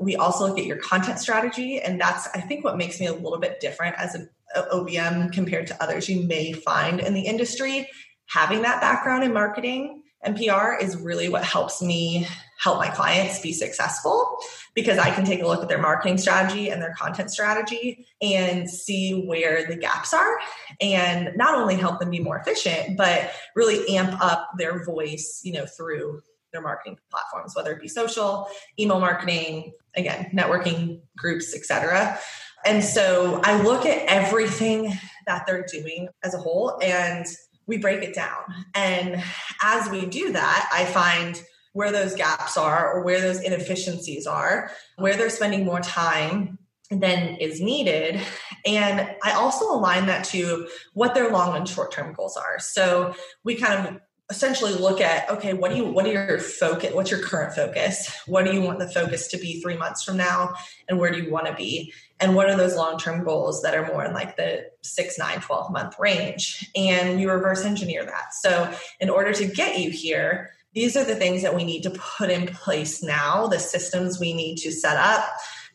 [0.00, 3.12] We also look at your content strategy, and that's I think what makes me a
[3.12, 7.86] little bit different as an OBM compared to others you may find in the industry.
[8.32, 12.26] Having that background in marketing and PR is really what helps me
[12.58, 14.38] help my clients be successful
[14.74, 18.70] because I can take a look at their marketing strategy and their content strategy and
[18.70, 20.38] see where the gaps are
[20.80, 25.52] and not only help them be more efficient but really amp up their voice, you
[25.52, 28.46] know, through their marketing platforms whether it be social,
[28.78, 32.16] email marketing, again, networking groups, etc.
[32.64, 37.26] And so I look at everything that they're doing as a whole and
[37.66, 38.42] we break it down.
[38.74, 39.22] And
[39.62, 41.40] as we do that, I find
[41.72, 46.58] where those gaps are or where those inefficiencies are, where they're spending more time
[46.90, 48.20] than is needed.
[48.66, 52.58] And I also align that to what their long and short term goals are.
[52.58, 56.94] So we kind of essentially look at okay what do you what are your focus
[56.94, 58.10] what's your current focus?
[58.26, 60.54] What do you want the focus to be three months from now?
[60.88, 61.92] And where do you want to be?
[62.20, 65.72] And what are those long-term goals that are more in like the 6 9 12
[65.72, 66.70] month range?
[66.76, 68.32] And we reverse engineer that.
[68.32, 71.90] So in order to get you here these are the things that we need to
[71.90, 75.24] put in place now the systems we need to set up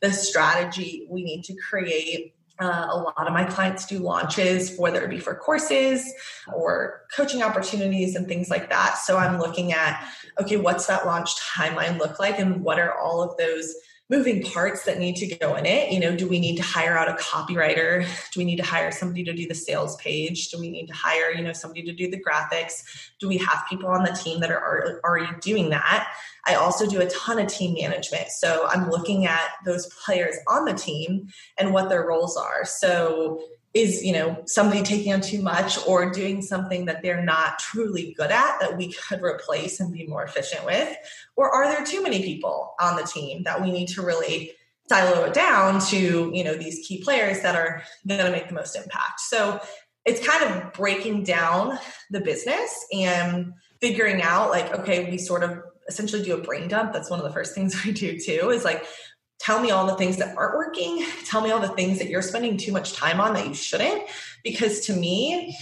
[0.01, 5.04] the strategy we need to create uh, a lot of my clients do launches, whether
[5.04, 6.12] it be for courses
[6.54, 8.98] or coaching opportunities and things like that.
[8.98, 10.08] So I'm looking at,
[10.39, 13.74] okay, what's that launch timeline look like and what are all of those
[14.10, 15.91] moving parts that need to go in it.
[15.91, 18.06] You know, do we need to hire out a copywriter?
[18.32, 20.50] Do we need to hire somebody to do the sales page?
[20.50, 22.84] Do we need to hire, you know, somebody to do the graphics?
[23.20, 26.08] Do we have people on the team that are already doing that?
[26.46, 28.30] I also do a ton of team management.
[28.30, 32.63] So I'm looking at those players on the team and what their roles are.
[32.63, 33.41] So
[33.73, 38.13] is you know somebody taking on too much or doing something that they're not truly
[38.17, 40.95] good at that we could replace and be more efficient with?
[41.36, 44.51] Or are there too many people on the team that we need to really
[44.89, 48.56] silo it down to you know these key players that are going to make the
[48.56, 49.19] most impact?
[49.19, 49.60] So
[50.06, 51.77] it's kind of breaking down
[52.10, 56.93] the business and figuring out like okay we sort of essentially do a brain dump.
[56.93, 58.86] That's one of the first things we do too is like
[59.39, 61.06] tell me all the things that aren't working.
[61.26, 64.04] Tell me all the things that you're spending too much time on that you shouldn't.
[64.43, 65.58] Because to me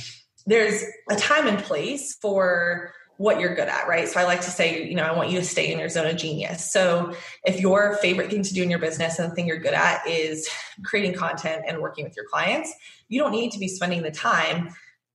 [0.47, 4.07] there's a time and place for what you're good at right?
[4.07, 6.07] So i like to say you know i want you to stay in your zone
[6.07, 6.71] of genius.
[6.71, 7.13] So
[7.45, 10.05] if your favorite thing to do in your business and the thing you're good at
[10.07, 10.49] is
[10.83, 12.73] creating content and working with your clients
[13.07, 14.69] you don't need to be spending the time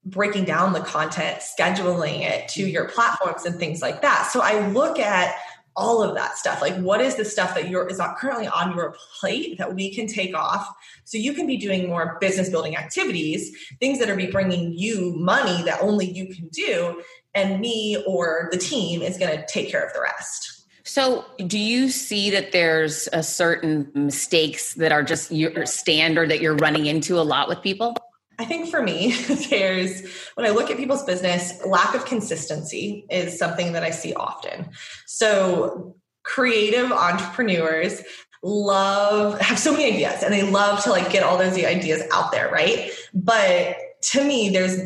[0.05, 4.31] breaking down the content scheduling it to your platforms and things like that.
[4.33, 5.37] So i look at
[5.77, 6.61] all of that stuff.
[6.61, 9.95] Like what is the stuff that you're is not currently on your plate that we
[9.95, 10.69] can take off?
[11.05, 15.15] So you can be doing more business building activities things that are be bringing you
[15.17, 17.03] money that only you can do
[17.35, 20.67] and me or the team is going to take care of the rest.
[20.83, 26.41] So do you see that there's a certain mistakes that are just your standard that
[26.41, 27.95] you're running into a lot with people
[28.41, 29.13] I think for me,
[29.51, 30.03] there's
[30.35, 34.71] when I look at people's business, lack of consistency is something that I see often.
[35.07, 38.03] So, creative entrepreneurs
[38.43, 42.33] love have so many ideas and they love to like get all those ideas out
[42.33, 42.91] there, right?
[43.13, 43.77] But
[44.13, 44.81] to me, there's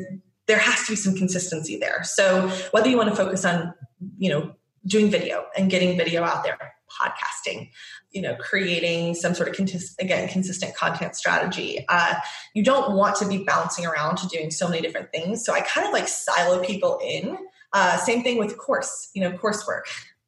[0.47, 2.03] there has to be some consistency there.
[2.03, 3.73] So, whether you want to focus on,
[4.19, 7.71] you know, doing video and getting video out there, podcasting,
[8.15, 11.85] you know creating some sort of consist- again consistent content strategy.
[11.89, 12.15] Uh,
[12.55, 15.45] you don't want to be bouncing around to doing so many different things.
[15.45, 17.37] So i kind of like silo people in.
[17.73, 19.83] Uh, same thing with course you know coursework.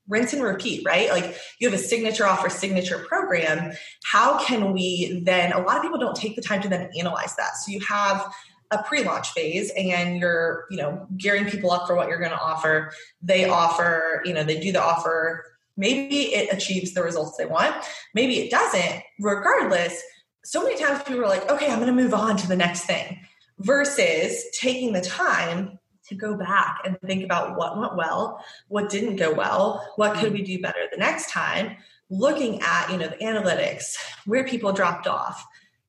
[0.09, 1.11] Rinse and repeat right?
[1.11, 3.72] Like you have a signature offer signature program.
[4.05, 7.35] How can we then a lot of people don't take the time to then analyze
[7.37, 7.57] that.
[7.57, 8.33] So you have
[8.70, 12.40] a pre-launch phase and you're you know gearing people up for what you're going to
[12.40, 12.92] offer.
[13.22, 15.44] They offer you know they do the offer
[15.76, 17.74] Maybe it achieves the results they want.
[18.14, 19.02] Maybe it doesn't.
[19.20, 20.00] Regardless,
[20.44, 22.84] so many times people are like, okay, I'm going to move on to the next
[22.84, 23.18] thing
[23.58, 29.16] versus taking the time to go back and think about what went well, what didn't
[29.16, 31.76] go well, what could we do better the next time,
[32.10, 35.44] looking at, you know, the analytics, where people dropped off,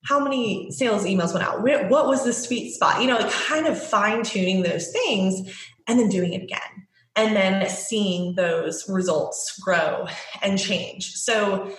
[0.06, 3.32] how many sales emails went out, where, what was the sweet spot, you know, like
[3.32, 6.77] kind of fine tuning those things and then doing it again
[7.17, 10.08] and then seeing those results grow
[10.41, 11.13] and change.
[11.15, 11.75] So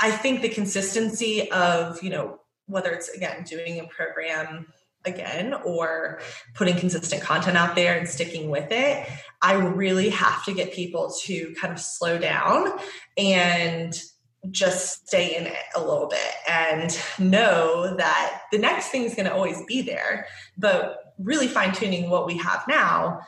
[0.00, 4.66] I think the consistency of, you know, whether it's again doing a program
[5.04, 6.20] again or
[6.54, 9.06] putting consistent content out there and sticking with it,
[9.42, 12.78] I really have to get people to kind of slow down
[13.18, 14.00] and
[14.50, 19.26] just stay in it a little bit and know that the next thing is going
[19.26, 23.20] to always be there, but really fine tuning what we have now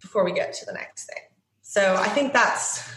[0.00, 1.22] before we get to the next thing.
[1.62, 2.88] So I think that's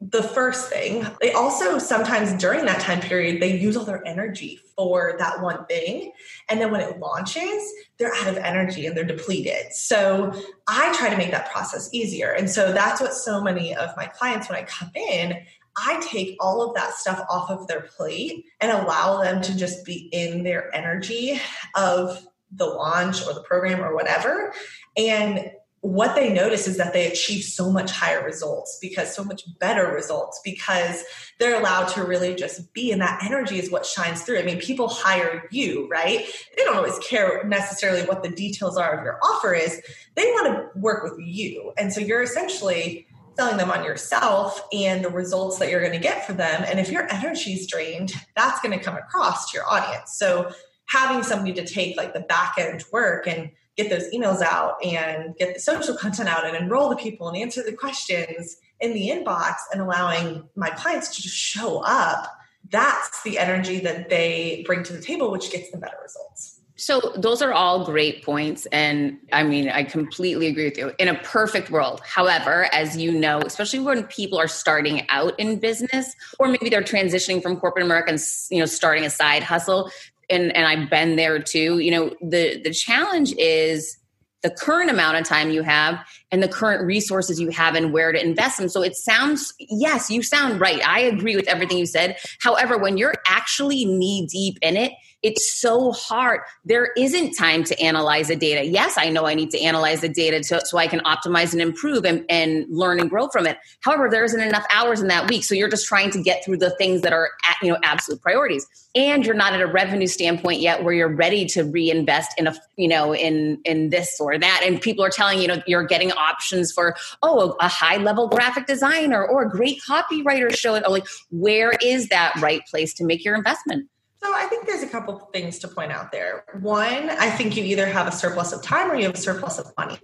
[0.00, 1.06] the first thing.
[1.20, 5.66] They also sometimes during that time period, they use all their energy for that one
[5.66, 6.12] thing.
[6.48, 7.62] And then when it launches,
[7.98, 9.72] they're out of energy and they're depleted.
[9.72, 10.32] So
[10.66, 12.30] I try to make that process easier.
[12.30, 15.36] And so that's what so many of my clients, when I come in,
[15.76, 19.84] I take all of that stuff off of their plate and allow them to just
[19.84, 21.40] be in their energy
[21.74, 24.52] of the launch or the program or whatever.
[24.96, 29.42] And what they notice is that they achieve so much higher results because so much
[29.58, 31.04] better results because
[31.38, 34.38] they're allowed to really just be and that energy is what shines through.
[34.38, 36.26] I mean, people hire you, right?
[36.56, 39.80] They don't always care necessarily what the details are of your offer is.
[40.16, 41.72] They want to work with you.
[41.78, 43.06] And so you're essentially
[43.38, 46.62] selling them on yourself and the results that you're going to get for them.
[46.66, 50.12] And if your energy is drained, that's going to come across to your audience.
[50.18, 50.52] So
[50.88, 55.36] having somebody to take like the back end work and get those emails out and
[55.36, 59.08] get the social content out and enroll the people and answer the questions in the
[59.08, 62.30] inbox and allowing my clients to just show up,
[62.70, 66.60] that's the energy that they bring to the table, which gets them better results.
[66.80, 68.64] So those are all great points.
[68.72, 70.92] And I mean, I completely agree with you.
[70.98, 75.58] In a perfect world, however, as you know, especially when people are starting out in
[75.58, 79.90] business, or maybe they're transitioning from corporate America and you know starting a side hustle,
[80.30, 83.96] and, and I've been there too, you know, the the challenge is
[84.42, 85.98] the current amount of time you have
[86.30, 88.68] and the current resources you have and where to invest them.
[88.68, 90.80] So it sounds, yes, you sound right.
[90.86, 92.16] I agree with everything you said.
[92.40, 94.92] However, when you're actually knee deep in it,
[95.22, 96.40] it's so hard.
[96.64, 98.64] There isn't time to analyze the data.
[98.64, 101.60] Yes, I know I need to analyze the data to, so I can optimize and
[101.60, 103.58] improve and, and learn and grow from it.
[103.80, 105.44] However, there isn't enough hours in that week.
[105.44, 108.22] So you're just trying to get through the things that are, at, you know, absolute
[108.22, 108.66] priorities.
[108.94, 112.54] And you're not at a revenue standpoint yet where you're ready to reinvest in a,
[112.76, 114.62] you know, in, in this or that.
[114.64, 118.28] And people are telling you know, you're getting options for, oh, a, a high level
[118.28, 120.88] graphic designer or a great copywriter show it.
[120.88, 123.88] Like, where is that right place to make your investment?
[124.22, 126.44] So I think there's a couple things to point out there.
[126.60, 129.58] One, I think you either have a surplus of time or you have a surplus
[129.58, 129.98] of money.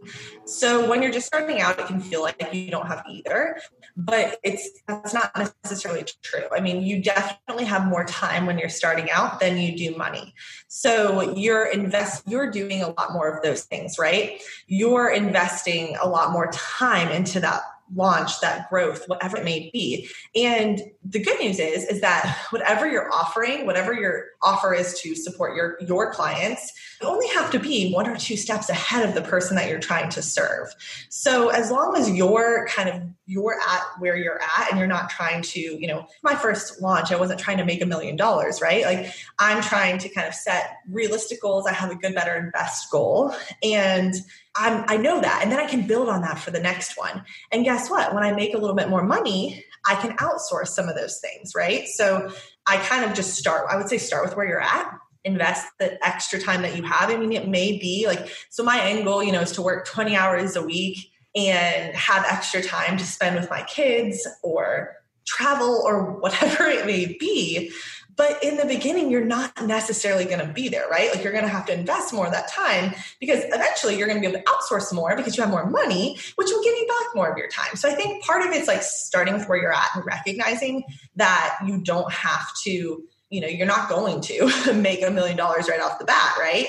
[0.47, 3.59] So when you're just starting out, it can feel like you don't have either,
[3.95, 6.45] but it's that's not necessarily true.
[6.51, 10.35] I mean, you definitely have more time when you're starting out than you do money.
[10.69, 14.41] So you're invest you're doing a lot more of those things, right?
[14.67, 17.63] You're investing a lot more time into that
[17.95, 20.09] launch that growth whatever it may be.
[20.35, 25.15] And the good news is is that whatever you're offering whatever your offer is to
[25.15, 29.15] support your your clients you only have to be one or two steps ahead of
[29.15, 30.75] the person that you're trying to serve.
[31.09, 35.11] So as long as you're kind of you're at where you're at and you're not
[35.11, 38.61] trying to you know my first launch i wasn't trying to make a million dollars
[38.63, 42.33] right like i'm trying to kind of set realistic goals i have a good better
[42.33, 44.15] and best goal and
[44.59, 45.41] I'm, I know that.
[45.43, 47.25] And then I can build on that for the next one.
[47.53, 48.15] And guess what?
[48.15, 51.53] When I make a little bit more money, I can outsource some of those things,
[51.55, 51.87] right?
[51.89, 52.31] So
[52.67, 54.91] I kind of just start, I would say, start with where you're at.
[55.25, 57.11] Invest the extra time that you have.
[57.11, 59.87] I mean, it may be like, so my end goal, you know, is to work
[59.87, 65.83] 20 hours a week and have extra time to spend with my kids or travel
[65.85, 67.71] or whatever it may be.
[68.17, 71.15] But in the beginning, you're not necessarily going to be there, right?
[71.15, 74.23] Like you're going to have to invest more of that time because eventually you're going
[74.23, 76.87] to be able to outsource more because you have more money, which will give you
[76.87, 77.77] back more of your time.
[77.77, 80.85] So I think part of it's like starting with where you're at and recognizing
[81.17, 85.69] that you don't have to, you know, you're not going to make a million dollars
[85.69, 86.69] right off the bat, right?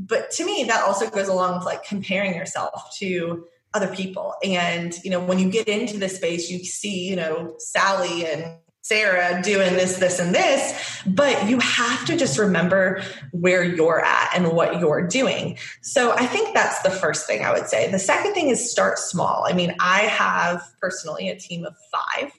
[0.00, 3.46] But to me, that also goes along with like comparing yourself to
[3.78, 4.34] other people.
[4.42, 8.58] And, you know, when you get into this space, you see, you know, Sally and
[8.82, 13.02] Sarah doing this, this, and this, but you have to just remember
[13.32, 15.58] where you're at and what you're doing.
[15.82, 17.90] So I think that's the first thing I would say.
[17.90, 19.44] The second thing is start small.
[19.46, 22.32] I mean, I have personally a team of five,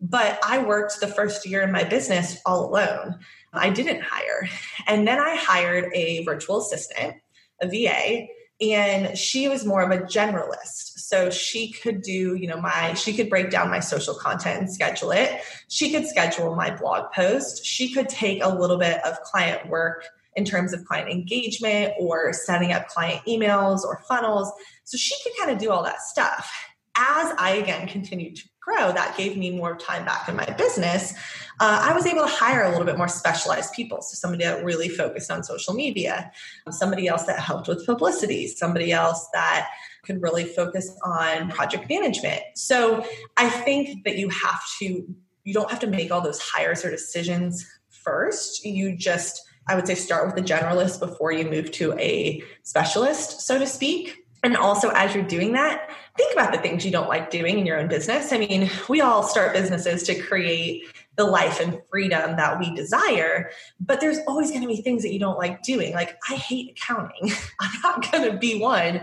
[0.00, 3.18] but I worked the first year in my business all alone.
[3.54, 4.48] I didn't hire.
[4.86, 7.16] And then I hired a virtual assistant,
[7.62, 8.26] a VA,
[8.60, 10.98] and she was more of a generalist.
[10.98, 14.72] So she could do you know my she could break down my social content and
[14.72, 15.40] schedule it.
[15.68, 17.64] She could schedule my blog post.
[17.64, 22.32] She could take a little bit of client work in terms of client engagement or
[22.32, 24.52] setting up client emails or funnels.
[24.84, 26.50] So she could kind of do all that stuff.
[26.96, 31.12] As i again continued to grow, that gave me more time back in my business.
[31.60, 34.02] Uh, I was able to hire a little bit more specialized people.
[34.02, 36.32] So, somebody that really focused on social media,
[36.70, 39.68] somebody else that helped with publicity, somebody else that
[40.04, 42.42] could really focus on project management.
[42.56, 43.06] So,
[43.36, 45.06] I think that you have to,
[45.44, 48.64] you don't have to make all those hires or decisions first.
[48.64, 53.42] You just, I would say, start with a generalist before you move to a specialist,
[53.42, 54.23] so to speak.
[54.44, 57.64] And also, as you're doing that, think about the things you don't like doing in
[57.64, 58.30] your own business.
[58.30, 60.84] I mean, we all start businesses to create
[61.16, 65.12] the life and freedom that we desire, but there's always going to be things that
[65.12, 65.94] you don't like doing.
[65.94, 67.32] Like, I hate accounting.
[67.60, 69.00] I'm not going to be one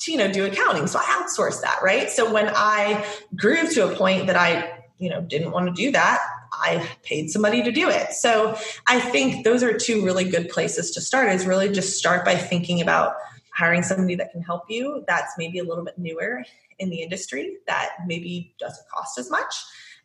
[0.00, 0.88] to, you know, do accounting.
[0.88, 2.10] So I outsource that, right?
[2.10, 5.92] So when I grew to a point that I, you know, didn't want to do
[5.92, 6.18] that,
[6.52, 8.12] I paid somebody to do it.
[8.12, 8.56] So
[8.88, 12.34] I think those are two really good places to start is really just start by
[12.34, 13.14] thinking about
[13.60, 16.42] hiring somebody that can help you that's maybe a little bit newer
[16.78, 19.54] in the industry that maybe doesn't cost as much.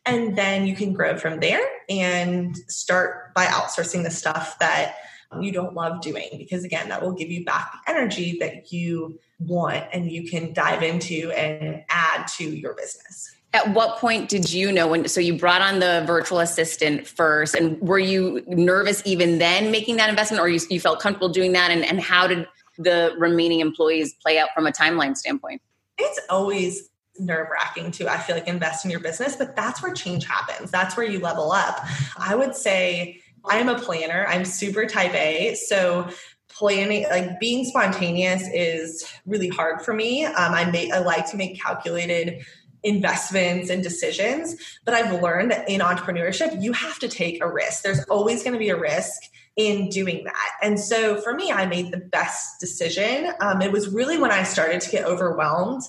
[0.04, 4.96] And then you can grow from there and start by outsourcing the stuff that
[5.40, 9.18] you don't love doing because again that will give you back the energy that you
[9.40, 13.34] want and you can dive into and add to your business.
[13.52, 17.54] At what point did you know when so you brought on the virtual assistant first
[17.54, 21.52] and were you nervous even then making that investment or you, you felt comfortable doing
[21.52, 21.70] that?
[21.70, 22.46] And, and how did
[22.78, 25.62] the remaining employees play out from a timeline standpoint?
[25.98, 29.92] It's always nerve wracking to, I feel like, invest in your business, but that's where
[29.94, 30.70] change happens.
[30.70, 31.84] That's where you level up.
[32.18, 35.54] I would say I am a planner, I'm super type A.
[35.54, 36.08] So,
[36.48, 41.36] planning like being spontaneous is really hard for me um, i make i like to
[41.36, 42.42] make calculated
[42.86, 47.82] investments and decisions but i've learned that in entrepreneurship you have to take a risk
[47.82, 49.22] there's always going to be a risk
[49.56, 50.50] in doing that.
[50.62, 53.32] And so for me, I made the best decision.
[53.40, 55.82] Um, it was really when I started to get overwhelmed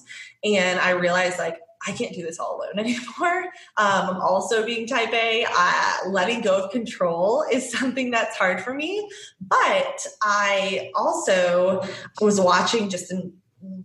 [0.43, 3.43] and I realized like, I can't do this all alone anymore.
[3.77, 5.45] Um, I'm also being type A.
[5.49, 9.07] Uh, letting go of control is something that's hard for me.
[9.39, 11.83] But I also
[12.19, 13.33] was watching just an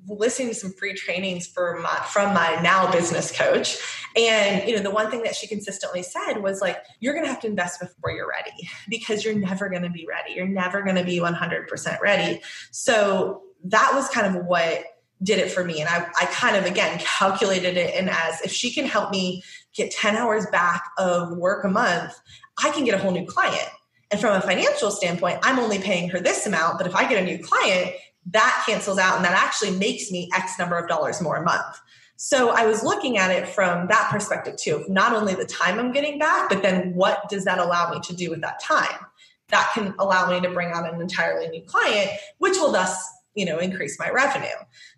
[0.09, 3.79] listening to some free trainings for my, from my now business coach.
[4.17, 7.31] And you know the one thing that she consistently said was like you're going to
[7.31, 10.35] have to invest before you're ready because you're never going to be ready.
[10.35, 12.41] You're never going to be 100% ready.
[12.71, 14.85] So that was kind of what
[15.23, 15.81] did it for me.
[15.81, 19.43] And I, I kind of again calculated it and as if she can help me
[19.73, 22.13] get 10 hours back of work a month
[22.59, 23.69] i can get a whole new client.
[24.11, 27.23] And from a financial standpoint, I'm only paying her this amount, but if I get
[27.23, 27.95] a new client,
[28.27, 31.81] that cancels out and that actually makes me X number of dollars more a month.
[32.17, 35.91] So I was looking at it from that perspective too, not only the time I'm
[35.91, 39.07] getting back, but then what does that allow me to do with that time?
[39.49, 43.05] That can allow me to bring on an entirely new client, which will thus,
[43.35, 44.47] you know, increase my revenue.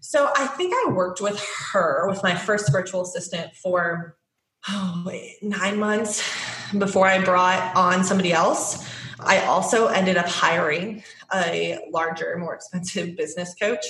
[0.01, 4.17] So I think I worked with her, with my first virtual assistant for
[4.69, 5.11] oh,
[5.41, 6.23] nine months
[6.77, 8.87] before I brought on somebody else.
[9.27, 11.03] I also ended up hiring
[11.35, 13.85] a larger, more expensive business coach.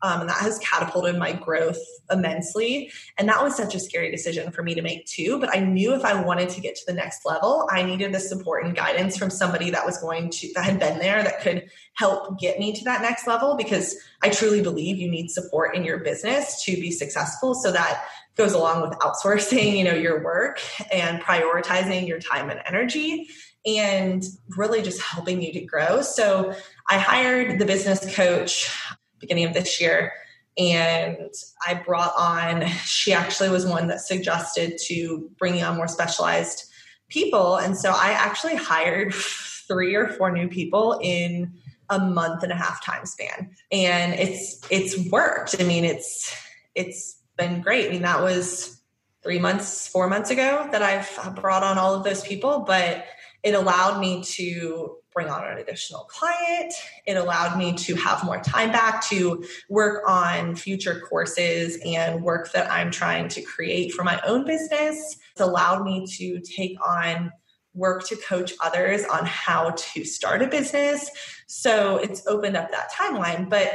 [0.00, 1.80] Um, and that has catapulted my growth
[2.10, 2.92] immensely.
[3.18, 5.40] And that was such a scary decision for me to make too.
[5.40, 8.20] But I knew if I wanted to get to the next level, I needed the
[8.20, 11.68] support and guidance from somebody that was going to, that had been there, that could
[11.94, 13.56] help get me to that next level.
[13.56, 17.54] Because I truly believe you need support in your business to be successful.
[17.54, 18.04] So that
[18.36, 20.60] goes along with outsourcing, you know, your work
[20.92, 23.28] and prioritizing your time and energy
[23.76, 24.24] and
[24.56, 26.00] really just helping you to grow.
[26.00, 26.54] So
[26.88, 28.74] I hired the business coach
[29.20, 30.12] beginning of this year
[30.56, 31.32] and
[31.66, 36.64] I brought on she actually was one that suggested to bring on more specialized
[37.08, 37.56] people.
[37.56, 39.14] And so I actually hired
[39.68, 41.52] three or four new people in
[41.90, 43.50] a month and a half time span.
[43.70, 45.56] And it's it's worked.
[45.60, 46.34] I mean it's
[46.74, 47.88] it's been great.
[47.88, 48.78] I mean that was
[49.22, 53.04] three months four months ago that i've brought on all of those people but
[53.42, 56.72] it allowed me to bring on an additional client.
[57.06, 62.52] It allowed me to have more time back to work on future courses and work
[62.52, 65.16] that I'm trying to create for my own business.
[65.32, 67.32] It's allowed me to take on
[67.74, 71.10] work to coach others on how to start a business.
[71.46, 73.48] So it's opened up that timeline.
[73.48, 73.72] But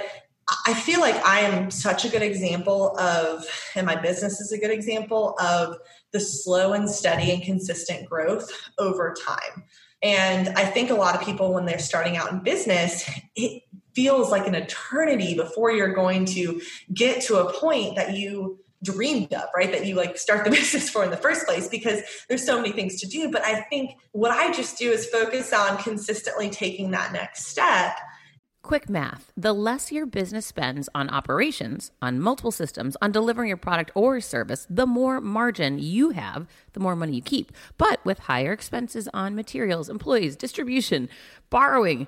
[0.67, 3.45] I feel like I am such a good example of,
[3.75, 5.77] and my business is a good example of
[6.13, 9.65] the slow and steady and consistent growth over time.
[10.01, 14.31] And I think a lot of people, when they're starting out in business, it feels
[14.31, 16.61] like an eternity before you're going to
[16.93, 19.71] get to a point that you dreamed of, right?
[19.71, 22.73] That you like start the business for in the first place because there's so many
[22.73, 23.31] things to do.
[23.31, 27.97] But I think what I just do is focus on consistently taking that next step
[28.63, 33.57] Quick math the less your business spends on operations, on multiple systems, on delivering your
[33.57, 37.51] product or service, the more margin you have, the more money you keep.
[37.77, 41.09] But with higher expenses on materials, employees, distribution,
[41.49, 42.07] borrowing,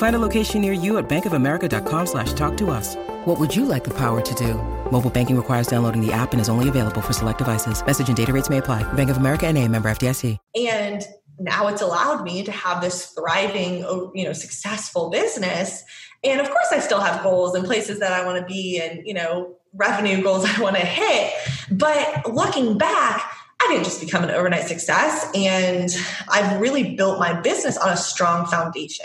[0.00, 2.96] Find a location near you at bankofamerica.com slash talk to us.
[3.26, 4.54] What would you like the power to do?
[4.90, 7.84] Mobile banking requires downloading the app and is only available for select devices.
[7.84, 8.82] Message and data rates may apply.
[8.94, 10.38] Bank of America and a member FDIC.
[10.54, 11.06] And
[11.38, 15.84] now it's allowed me to have this thriving, oh, you know, successful business.
[16.24, 19.06] And of course I still have goals and places that I want to be and,
[19.06, 21.34] you know, revenue goals I want to hit.
[21.72, 23.30] But looking back,
[23.62, 25.90] I didn't just become an overnight success and
[26.30, 29.04] I've really built my business on a strong foundation.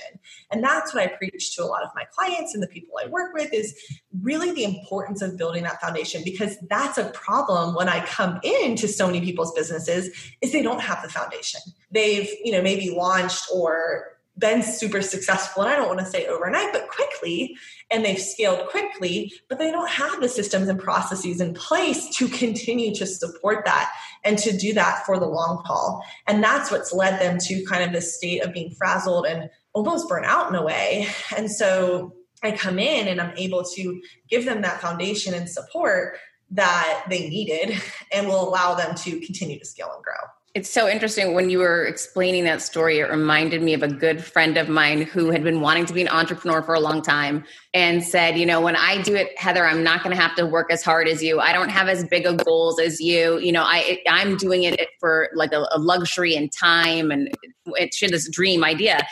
[0.52, 3.08] And that's what I preach to a lot of my clients and the people I
[3.08, 3.76] work with is
[4.22, 8.88] really the importance of building that foundation because that's a problem when I come into
[8.88, 10.10] so many people's businesses
[10.42, 11.62] is they don't have the foundation.
[11.92, 16.28] They've, you know, maybe launched or been super successful and I don't want to say
[16.28, 17.56] overnight, but quickly,
[17.90, 22.28] and they've scaled quickly, but they don't have the systems and processes in place to
[22.28, 23.92] continue to support that
[24.24, 26.04] and to do that for the long haul.
[26.28, 30.10] And that's what's led them to kind of this state of being frazzled and almost
[30.10, 31.08] burn out in a way.
[31.38, 36.18] And so I come in and I'm able to give them that foundation and support
[36.52, 37.80] that they needed
[38.12, 40.14] and will allow them to continue to scale and grow.
[40.54, 43.00] It's so interesting when you were explaining that story.
[43.00, 46.02] It reminded me of a good friend of mine who had been wanting to be
[46.02, 49.66] an entrepreneur for a long time and said, You know, when I do it, Heather,
[49.66, 51.42] I'm not going to have to work as hard as you.
[51.42, 53.38] I don't have as big of goals as you.
[53.40, 57.36] You know, I, I'm doing it for like a, a luxury and time and
[57.74, 59.06] it's this dream idea.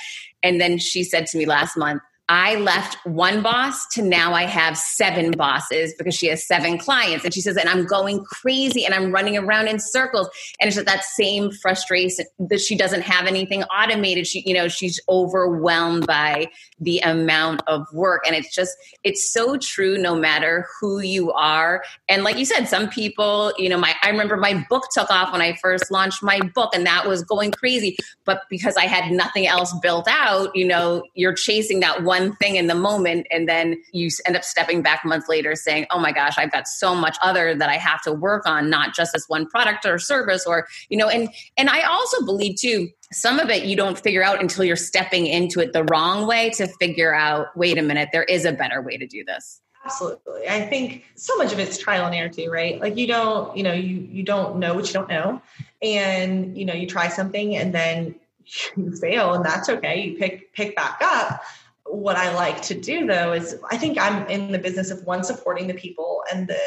[0.43, 4.43] And then she said to me last month, I left one boss to now I
[4.43, 7.25] have seven bosses because she has seven clients.
[7.25, 10.29] And she says, and I'm going crazy and I'm running around in circles.
[10.61, 14.25] And it's that same frustration that she doesn't have anything automated.
[14.25, 16.47] She, you know, she's overwhelmed by
[16.79, 18.23] the amount of work.
[18.25, 18.71] And it's just,
[19.03, 21.83] it's so true no matter who you are.
[22.07, 25.33] And like you said, some people, you know, my, I remember my book took off
[25.33, 27.97] when I first launched my book and that was going crazy.
[28.23, 32.35] But because I had nothing else built out, you know, you're chasing that one one
[32.37, 35.99] thing in the moment and then you end up stepping back months later saying oh
[35.99, 39.13] my gosh i've got so much other that i have to work on not just
[39.13, 43.39] this one product or service or you know and and i also believe too some
[43.39, 46.67] of it you don't figure out until you're stepping into it the wrong way to
[46.79, 49.61] figure out wait a minute there is a better way to do this.
[49.85, 50.47] Absolutely.
[50.47, 52.79] I think so much of it's trial and error too right?
[52.79, 55.41] Like you don't you know you you don't know what you don't know
[55.81, 58.15] and you know you try something and then
[58.77, 60.01] you fail and that's okay.
[60.01, 61.43] You pick pick back up
[61.85, 65.23] what I like to do though is I think I'm in the business of one
[65.23, 66.59] supporting the people and the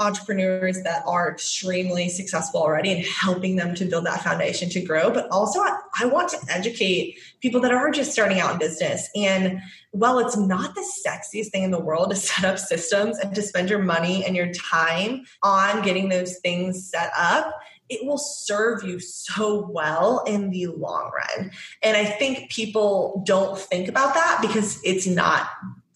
[0.00, 5.10] entrepreneurs that are extremely successful already and helping them to build that foundation to grow.
[5.10, 9.10] But also, I, I, want to educate people that are just starting out in business.
[9.14, 13.34] And while it's not the sexiest thing in the world to set up systems and
[13.34, 17.54] to spend your money and your time on getting those things set up,
[17.90, 21.50] it will serve you so well in the long run.
[21.82, 25.48] And I think people don't think about that because it's not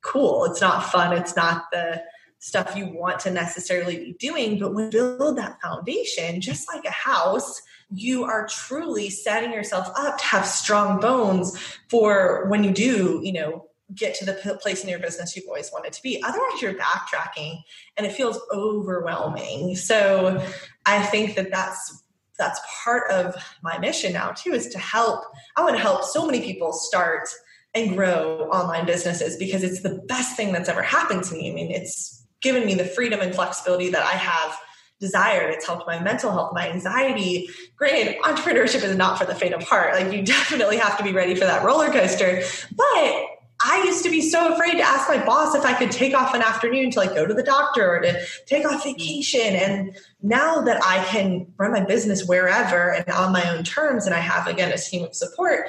[0.02, 0.44] cool.
[0.44, 1.16] It's not fun.
[1.16, 2.02] It's not the
[2.40, 4.58] stuff you want to necessarily be doing.
[4.58, 9.88] But when you build that foundation, just like a house, you are truly setting yourself
[9.96, 11.56] up to have strong bones
[11.88, 15.70] for when you do, you know, get to the place in your business you've always
[15.72, 16.22] wanted to be.
[16.24, 17.62] Otherwise, you're backtracking
[17.96, 19.76] and it feels overwhelming.
[19.76, 20.44] So
[20.86, 22.02] I think that that's
[22.38, 25.24] that's part of my mission now too is to help.
[25.56, 27.28] I want to help so many people start
[27.74, 31.50] and grow online businesses because it's the best thing that's ever happened to me.
[31.50, 34.56] I mean, it's given me the freedom and flexibility that I have
[35.00, 35.52] desired.
[35.52, 37.48] It's helped my mental health, my anxiety.
[37.76, 39.94] Granted, entrepreneurship is not for the faint of heart.
[39.94, 42.42] Like you definitely have to be ready for that roller coaster.
[42.74, 43.26] But
[43.66, 46.34] I used to be so afraid to ask my boss if I could take off
[46.34, 49.40] an afternoon to like go to the doctor or to take off vacation.
[49.40, 49.72] Mm-hmm.
[49.72, 54.14] And now that I can run my business wherever and on my own terms, and
[54.14, 55.68] I have again a team of support,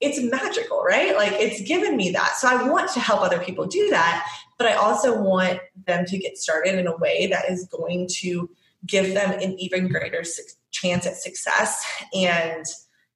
[0.00, 1.16] it's magical, right?
[1.16, 2.36] Like it's given me that.
[2.36, 6.18] So I want to help other people do that, but I also want them to
[6.18, 8.48] get started in a way that is going to
[8.86, 10.22] give them an even greater
[10.70, 11.84] chance at success
[12.14, 12.64] and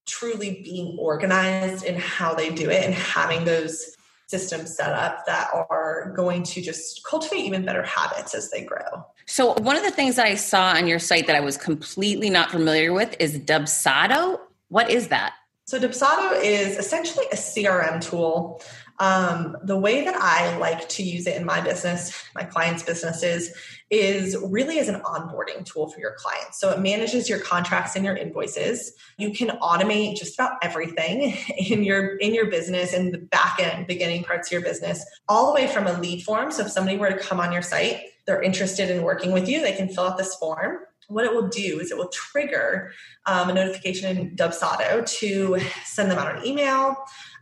[0.07, 3.96] truly being organized in how they do it and having those
[4.27, 9.07] systems set up that are going to just cultivate even better habits as they grow.
[9.27, 12.31] So, one of the things that I saw on your site that I was completely
[12.31, 14.41] not familiar with is Dubsado.
[14.69, 15.35] What is that?
[15.67, 18.63] So, Dubsado is essentially a CRM tool
[18.99, 23.51] um, the way that I like to use it in my business, my clients' businesses,
[23.91, 26.59] is really as an onboarding tool for your clients.
[26.61, 28.93] So it manages your contracts and your invoices.
[29.19, 33.87] You can automate just about everything in your in your business in the back end,
[33.87, 36.51] beginning parts of your business, all the way from a lead form.
[36.51, 39.61] So if somebody were to come on your site, they're interested in working with you,
[39.61, 40.79] they can fill out this form
[41.09, 42.93] what it will do is it will trigger
[43.27, 46.97] um, a notification in Dubsado to send them out an email.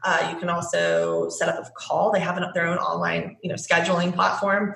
[0.04, 2.12] Uh, you can also set up a call.
[2.12, 4.74] They have an, their own online, you know, scheduling platform.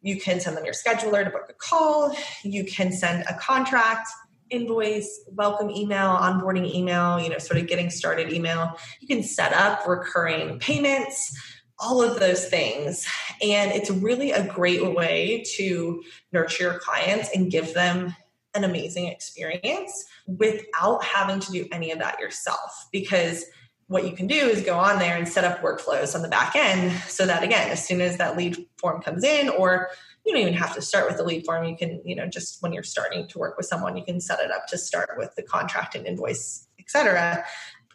[0.00, 2.16] You can send them your scheduler to book a call.
[2.42, 4.08] You can send a contract,
[4.50, 8.78] invoice, welcome email, onboarding email, you know, sort of getting started email.
[9.00, 11.36] You can set up recurring payments
[11.82, 13.06] all of those things.
[13.42, 16.02] And it's really a great way to
[16.32, 18.14] nurture your clients and give them
[18.54, 23.44] an amazing experience without having to do any of that yourself because
[23.92, 26.56] what you can do is go on there and set up workflows on the back
[26.56, 29.88] end so that again as soon as that lead form comes in or
[30.24, 32.62] you don't even have to start with the lead form you can you know just
[32.62, 35.34] when you're starting to work with someone you can set it up to start with
[35.36, 37.44] the contract and invoice etc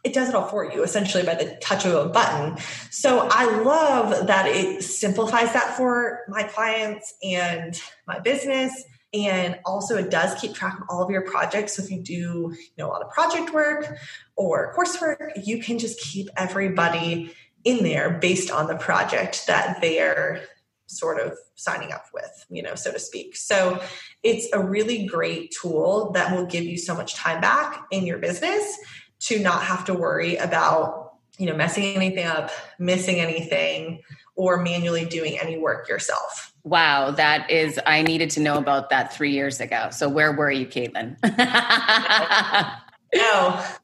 [0.03, 2.57] it does it all for you essentially by the touch of a button.
[2.91, 8.85] So I love that it simplifies that for my clients and my business.
[9.13, 11.75] And also it does keep track of all of your projects.
[11.75, 13.97] So if you do you know a lot of project work
[14.38, 17.33] or coursework you can just keep everybody
[17.63, 20.41] in there based on the project that they're
[20.85, 23.81] sort of signing up with you know so to speak so
[24.23, 28.19] it's a really great tool that will give you so much time back in your
[28.19, 28.77] business
[29.19, 34.01] to not have to worry about you know messing anything up missing anything
[34.35, 39.13] or manually doing any work yourself Wow, that is, I needed to know about that
[39.13, 39.88] three years ago.
[39.89, 41.15] So, where were you, Katelyn?
[41.23, 42.71] no.
[43.15, 43.77] Oh,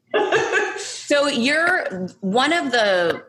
[0.77, 3.23] so, you're one of the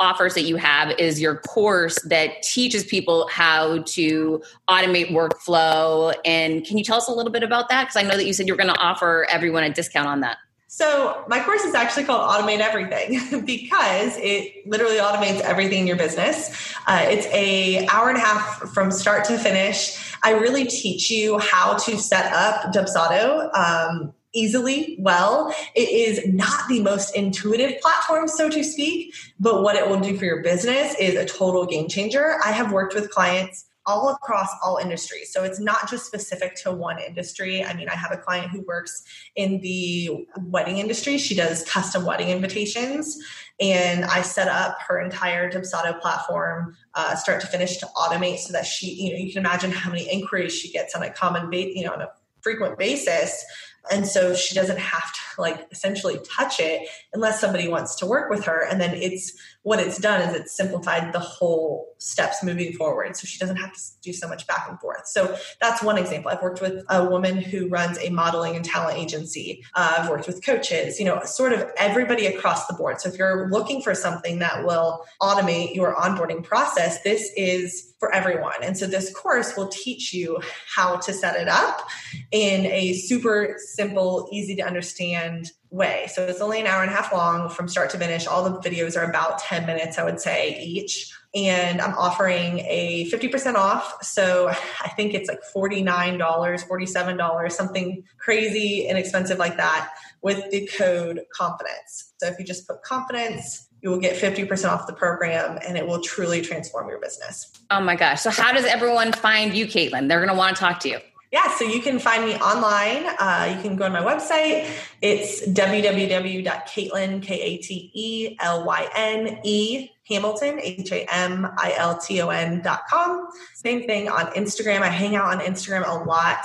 [0.00, 6.14] offers that you have is your course that teaches people how to automate workflow.
[6.24, 7.84] And can you tell us a little bit about that?
[7.84, 10.38] Because I know that you said you're going to offer everyone a discount on that.
[10.70, 15.96] So my course is actually called Automate Everything because it literally automates everything in your
[15.96, 16.74] business.
[16.86, 20.14] Uh, it's a hour and a half from start to finish.
[20.22, 25.54] I really teach you how to set up Dubsado um, easily, well.
[25.74, 30.16] It is not the most intuitive platform, so to speak, but what it will do
[30.16, 32.38] for your business is a total game changer.
[32.44, 35.32] I have worked with clients all across all industries.
[35.32, 37.64] So it's not just specific to one industry.
[37.64, 39.02] I mean, I have a client who works
[39.34, 41.16] in the wedding industry.
[41.16, 43.18] She does custom wedding invitations.
[43.58, 48.52] And I set up her entire Dubsado platform, uh, start to finish, to automate so
[48.52, 51.48] that she, you know, you can imagine how many inquiries she gets on a common,
[51.48, 52.10] ba- you know, on a
[52.42, 53.44] frequent basis
[53.90, 58.30] and so she doesn't have to like essentially touch it unless somebody wants to work
[58.30, 58.64] with her.
[58.64, 59.32] And then it's
[59.68, 63.14] what it's done is it's simplified the whole steps moving forward.
[63.14, 65.06] So she doesn't have to do so much back and forth.
[65.06, 66.30] So that's one example.
[66.30, 69.62] I've worked with a woman who runs a modeling and talent agency.
[69.74, 72.98] Uh, i've worked with coaches you know sort of everybody across the board.
[72.98, 78.14] So if you're looking for something that will automate your onboarding process this is for
[78.14, 78.62] everyone.
[78.62, 80.38] And so this course will teach you
[80.74, 81.86] how to set it up
[82.30, 86.08] in a super simple easy to understand way.
[86.12, 88.26] So it's only an hour and a half long from start to finish.
[88.26, 91.12] All the videos are about 10 minutes, I would say, each.
[91.34, 94.02] And I'm offering a 50% off.
[94.02, 94.48] So
[94.80, 99.90] I think it's like $49, $47, something crazy and expensive like that
[100.22, 102.14] with the code confidence.
[102.18, 105.86] So if you just put confidence, you will get 50% off the program and it
[105.86, 107.52] will truly transform your business.
[107.70, 108.22] Oh my gosh.
[108.22, 110.08] So, how does everyone find you, Katelyn?
[110.08, 110.98] They're going to want to talk to you.
[111.30, 113.04] Yeah, so you can find me online.
[113.18, 114.66] Uh, you can go on my website.
[115.02, 121.74] It's www.katelyn, K A T E L Y N E, Hamilton, H A M I
[121.76, 123.28] L T O N dot com.
[123.54, 124.80] Same thing on Instagram.
[124.80, 126.40] I hang out on Instagram a lot.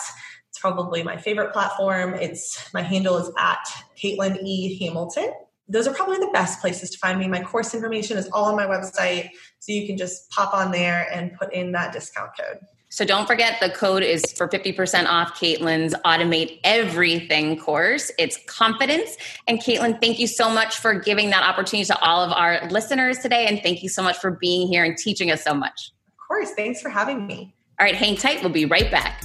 [0.49, 2.15] It's probably my favorite platform.
[2.15, 3.65] It's my handle is at
[3.97, 4.77] Katelyn E.
[4.79, 5.31] Hamilton.
[5.69, 7.27] those are probably the best places to find me.
[7.29, 9.29] My course information is all on my website.
[9.59, 12.59] So you can just pop on there and put in that discount code.
[12.93, 18.11] So don't forget the code is for 50% off Katelyn's Automate Everything course.
[18.19, 19.17] It's confidence.
[19.47, 23.17] And Caitlin, thank you so much for giving that opportunity to all of our listeners
[23.17, 23.47] today.
[23.47, 25.91] And thank you so much for being here and teaching us so much.
[26.09, 26.51] Of course.
[26.51, 27.55] Thanks for having me.
[27.79, 28.43] All right, hang tight.
[28.43, 29.23] We'll be right back.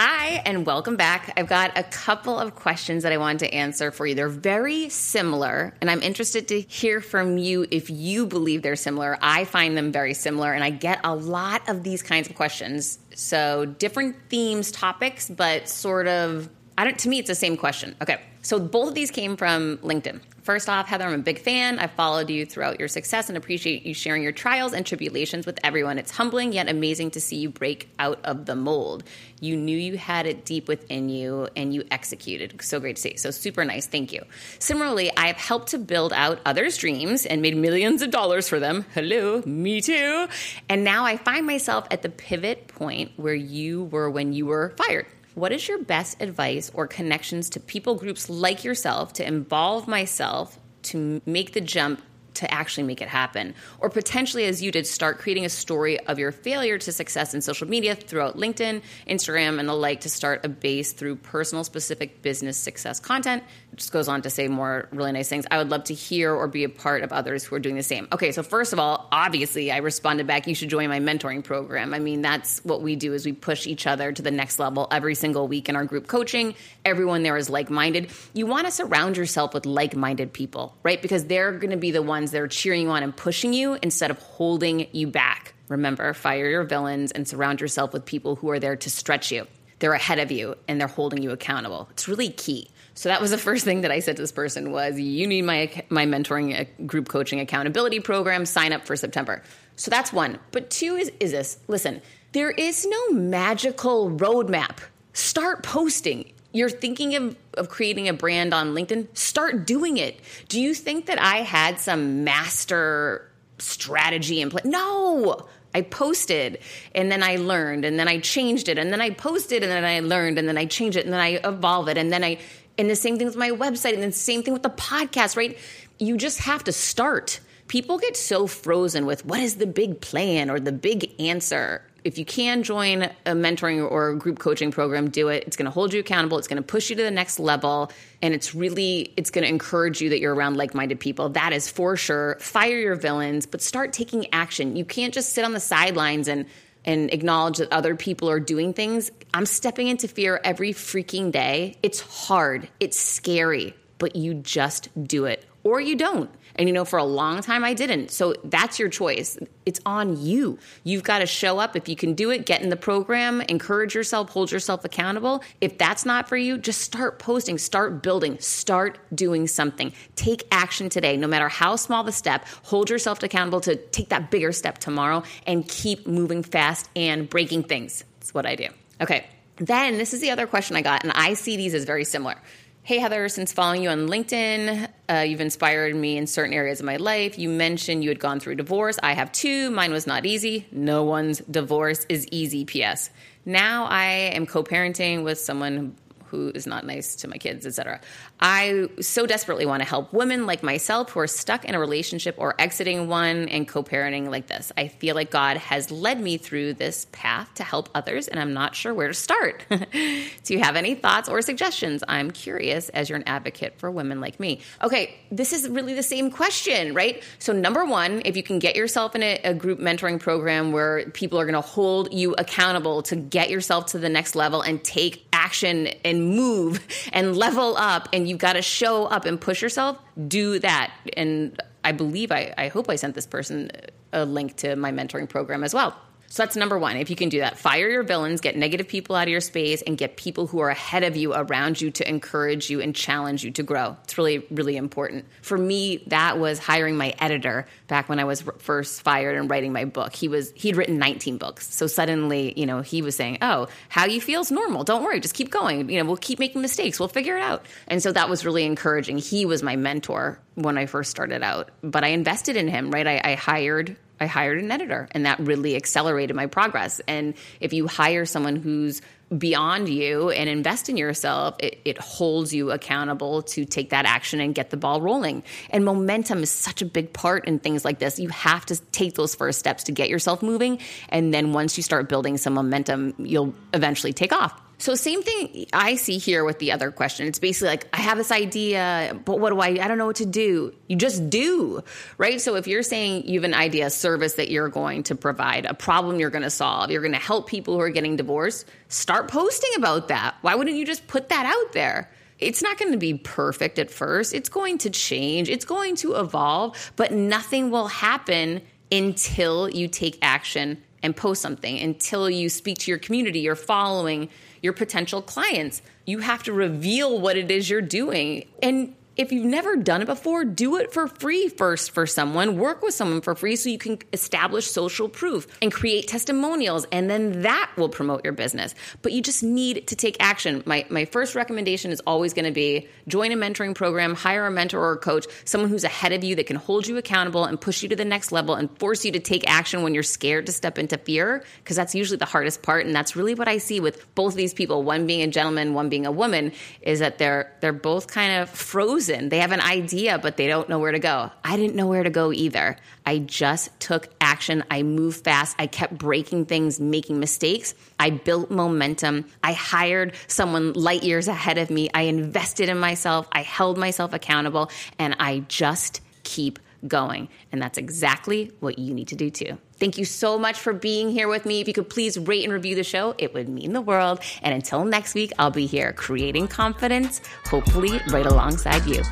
[0.00, 1.32] Hi, and welcome back.
[1.36, 4.14] I've got a couple of questions that I wanted to answer for you.
[4.14, 9.18] They're very similar, and I'm interested to hear from you if you believe they're similar.
[9.20, 13.00] I find them very similar, and I get a lot of these kinds of questions.
[13.16, 17.96] So, different themes, topics, but sort of, I don't, to me, it's the same question.
[18.00, 20.20] Okay, so both of these came from LinkedIn.
[20.48, 21.78] First off, Heather, I'm a big fan.
[21.78, 25.58] I've followed you throughout your success and appreciate you sharing your trials and tribulations with
[25.62, 25.98] everyone.
[25.98, 29.04] It's humbling yet amazing to see you break out of the mold.
[29.40, 32.62] You knew you had it deep within you and you executed.
[32.62, 33.16] So great to see.
[33.18, 33.86] So super nice.
[33.86, 34.22] Thank you.
[34.58, 38.86] Similarly, I've helped to build out others' dreams and made millions of dollars for them.
[38.94, 40.28] Hello, me too.
[40.70, 44.74] And now I find myself at the pivot point where you were when you were
[44.78, 45.06] fired.
[45.38, 50.58] What is your best advice or connections to people groups like yourself to involve myself
[50.82, 52.02] to make the jump
[52.38, 53.52] to actually make it happen.
[53.80, 57.40] Or potentially, as you did, start creating a story of your failure to success in
[57.40, 62.22] social media throughout LinkedIn, Instagram, and the like to start a base through personal specific
[62.22, 63.42] business success content.
[63.78, 65.46] Just goes on to say more really nice things.
[65.50, 67.82] I would love to hear or be a part of others who are doing the
[67.82, 68.08] same.
[68.12, 71.94] Okay, so first of all, obviously, I responded back, you should join my mentoring program.
[71.94, 74.88] I mean, that's what we do is we push each other to the next level
[74.90, 76.54] every single week in our group coaching.
[76.84, 78.10] Everyone there is like-minded.
[78.34, 81.00] You want to surround yourself with like-minded people, right?
[81.00, 83.78] Because they're going to be the ones that are cheering you on and pushing you
[83.82, 85.54] instead of holding you back.
[85.68, 89.46] Remember, fire your villains and surround yourself with people who are there to stretch you.
[89.78, 91.88] They're ahead of you and they're holding you accountable.
[91.92, 92.68] It's really key.
[92.98, 95.42] So that was the first thing that I said to this person was you need
[95.42, 99.44] my my mentoring uh, group coaching accountability program sign up for September.
[99.76, 100.40] So that's one.
[100.50, 101.58] But two is is this.
[101.68, 104.78] Listen, there is no magical roadmap.
[105.12, 110.18] Start posting you're thinking of, of creating a brand on LinkedIn, start doing it.
[110.48, 114.64] Do you think that I had some master strategy in place?
[114.64, 115.46] No.
[115.74, 116.58] I posted
[116.94, 119.84] and then I learned and then I changed it and then I posted and then
[119.84, 122.38] I learned and then I changed it and then I evolve it and then I
[122.78, 125.58] and the same thing with my website and the same thing with the podcast, right?
[125.98, 127.40] You just have to start.
[127.66, 132.16] People get so frozen with what is the big plan or the big answer if
[132.16, 135.44] you can join a mentoring or a group coaching program, do it.
[135.46, 136.38] It's going to hold you accountable.
[136.38, 137.90] It's going to push you to the next level.
[138.22, 141.28] And it's really, it's going to encourage you that you're around like-minded people.
[141.30, 142.36] That is for sure.
[142.40, 144.76] Fire your villains, but start taking action.
[144.76, 146.46] You can't just sit on the sidelines and
[146.88, 149.10] and acknowledge that other people are doing things.
[149.34, 151.76] I'm stepping into fear every freaking day.
[151.82, 152.66] It's hard.
[152.80, 156.30] It's scary, but you just do it or you don't.
[156.58, 158.10] And you know, for a long time, I didn't.
[158.10, 159.38] So that's your choice.
[159.64, 160.58] It's on you.
[160.82, 161.76] You've got to show up.
[161.76, 165.42] If you can do it, get in the program, encourage yourself, hold yourself accountable.
[165.60, 169.92] If that's not for you, just start posting, start building, start doing something.
[170.16, 172.44] Take action today, no matter how small the step.
[172.64, 177.62] Hold yourself accountable to take that bigger step tomorrow and keep moving fast and breaking
[177.62, 178.04] things.
[178.18, 178.68] That's what I do.
[179.00, 179.26] Okay.
[179.56, 182.36] Then this is the other question I got, and I see these as very similar.
[182.82, 186.86] Hey, Heather, since following you on LinkedIn, uh, you've inspired me in certain areas of
[186.86, 187.38] my life.
[187.38, 188.98] You mentioned you had gone through divorce.
[189.02, 189.70] I have too.
[189.70, 190.66] Mine was not easy.
[190.70, 193.10] No one's divorce is easy, P.S.
[193.44, 194.04] Now I
[194.34, 195.96] am co parenting with someone
[196.26, 198.00] who is not nice to my kids, etc.
[198.40, 202.36] I so desperately want to help women like myself who are stuck in a relationship
[202.38, 204.70] or exiting one and co-parenting like this.
[204.76, 208.54] I feel like God has led me through this path to help others and I'm
[208.54, 209.64] not sure where to start.
[209.92, 212.04] Do you have any thoughts or suggestions?
[212.06, 214.60] I'm curious as you're an advocate for women like me.
[214.82, 217.22] Okay, this is really the same question, right?
[217.40, 221.10] So number 1, if you can get yourself in a, a group mentoring program where
[221.10, 224.82] people are going to hold you accountable to get yourself to the next level and
[224.84, 229.62] take action and move and level up and you've got to show up and push
[229.62, 230.92] yourself, do that.
[231.16, 233.70] And I believe I, I hope I sent this person
[234.12, 235.96] a link to my mentoring program as well.
[236.30, 236.96] So that's number one.
[236.96, 239.80] If you can do that, fire your villains, get negative people out of your space,
[239.82, 243.44] and get people who are ahead of you around you to encourage you and challenge
[243.44, 243.96] you to grow.
[244.04, 245.24] It's really, really important.
[245.40, 249.72] For me, that was hiring my editor back when I was first fired and writing
[249.72, 250.14] my book.
[250.14, 254.04] He was he'd written 19 books, so suddenly, you know, he was saying, "Oh, how
[254.04, 254.84] you feel is normal.
[254.84, 255.88] Don't worry, just keep going.
[255.88, 257.00] You know, we'll keep making mistakes.
[257.00, 259.16] We'll figure it out." And so that was really encouraging.
[259.16, 262.90] He was my mentor when I first started out, but I invested in him.
[262.90, 267.00] Right, I, I hired I hired an editor and that really accelerated my progress.
[267.06, 269.00] And if you hire someone who's
[269.36, 274.40] beyond you and invest in yourself, it, it, holds you accountable to take that action
[274.40, 275.42] and get the ball rolling.
[275.70, 278.18] And momentum is such a big part in things like this.
[278.18, 280.78] You have to take those first steps to get yourself moving.
[281.10, 284.58] And then once you start building some momentum, you'll eventually take off.
[284.80, 287.26] So same thing I see here with the other question.
[287.26, 290.16] It's basically like I have this idea, but what do I I don't know what
[290.16, 290.72] to do.
[290.86, 291.82] You just do,
[292.16, 292.40] right?
[292.40, 295.66] So if you're saying you have an idea, a service that you're going to provide,
[295.66, 298.66] a problem you're going to solve, you're going to help people who are getting divorced,
[298.86, 300.36] start posting about that.
[300.42, 302.08] Why wouldn't you just put that out there?
[302.38, 304.32] It's not going to be perfect at first.
[304.32, 305.48] It's going to change.
[305.48, 308.62] It's going to evolve, but nothing will happen
[308.92, 314.28] until you take action and post something, until you speak to your community, your following,
[314.62, 315.82] your potential clients.
[316.06, 318.46] You have to reveal what it is you're doing.
[318.62, 322.56] And if you've never done it before, do it for free first for someone.
[322.56, 327.10] Work with someone for free so you can establish social proof and create testimonials, and
[327.10, 328.76] then that will promote your business.
[329.02, 330.62] But you just need to take action.
[330.66, 334.52] My, my first recommendation is always going to be join a mentoring program, hire a
[334.52, 337.60] mentor or a coach, someone who's ahead of you that can hold you accountable and
[337.60, 340.46] push you to the next level and force you to take action when you're scared
[340.46, 342.86] to step into fear, because that's usually the hardest part.
[342.86, 345.88] And that's really what I see with both these people, one being a gentleman, one
[345.88, 346.52] being a woman,
[346.82, 350.68] is that they're they're both kind of frozen they have an idea, but they don't
[350.68, 351.30] know where to go.
[351.44, 352.76] I didn't know where to go either.
[353.04, 354.64] I just took action.
[354.70, 355.56] I moved fast.
[355.58, 357.74] I kept breaking things, making mistakes.
[357.98, 359.24] I built momentum.
[359.42, 361.90] I hired someone light years ahead of me.
[361.92, 363.26] I invested in myself.
[363.32, 367.28] I held myself accountable, and I just keep going.
[367.52, 369.58] And that's exactly what you need to do too.
[369.78, 371.60] Thank you so much for being here with me.
[371.60, 374.20] If you could please rate and review the show, it would mean the world.
[374.42, 379.02] And until next week, I'll be here creating confidence, hopefully right alongside you.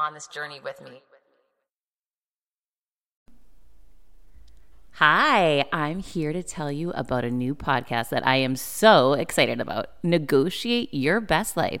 [0.00, 1.02] On this journey with me.
[4.92, 9.60] Hi, I'm here to tell you about a new podcast that I am so excited
[9.60, 11.80] about Negotiate Your Best Life,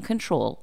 [0.00, 0.62] control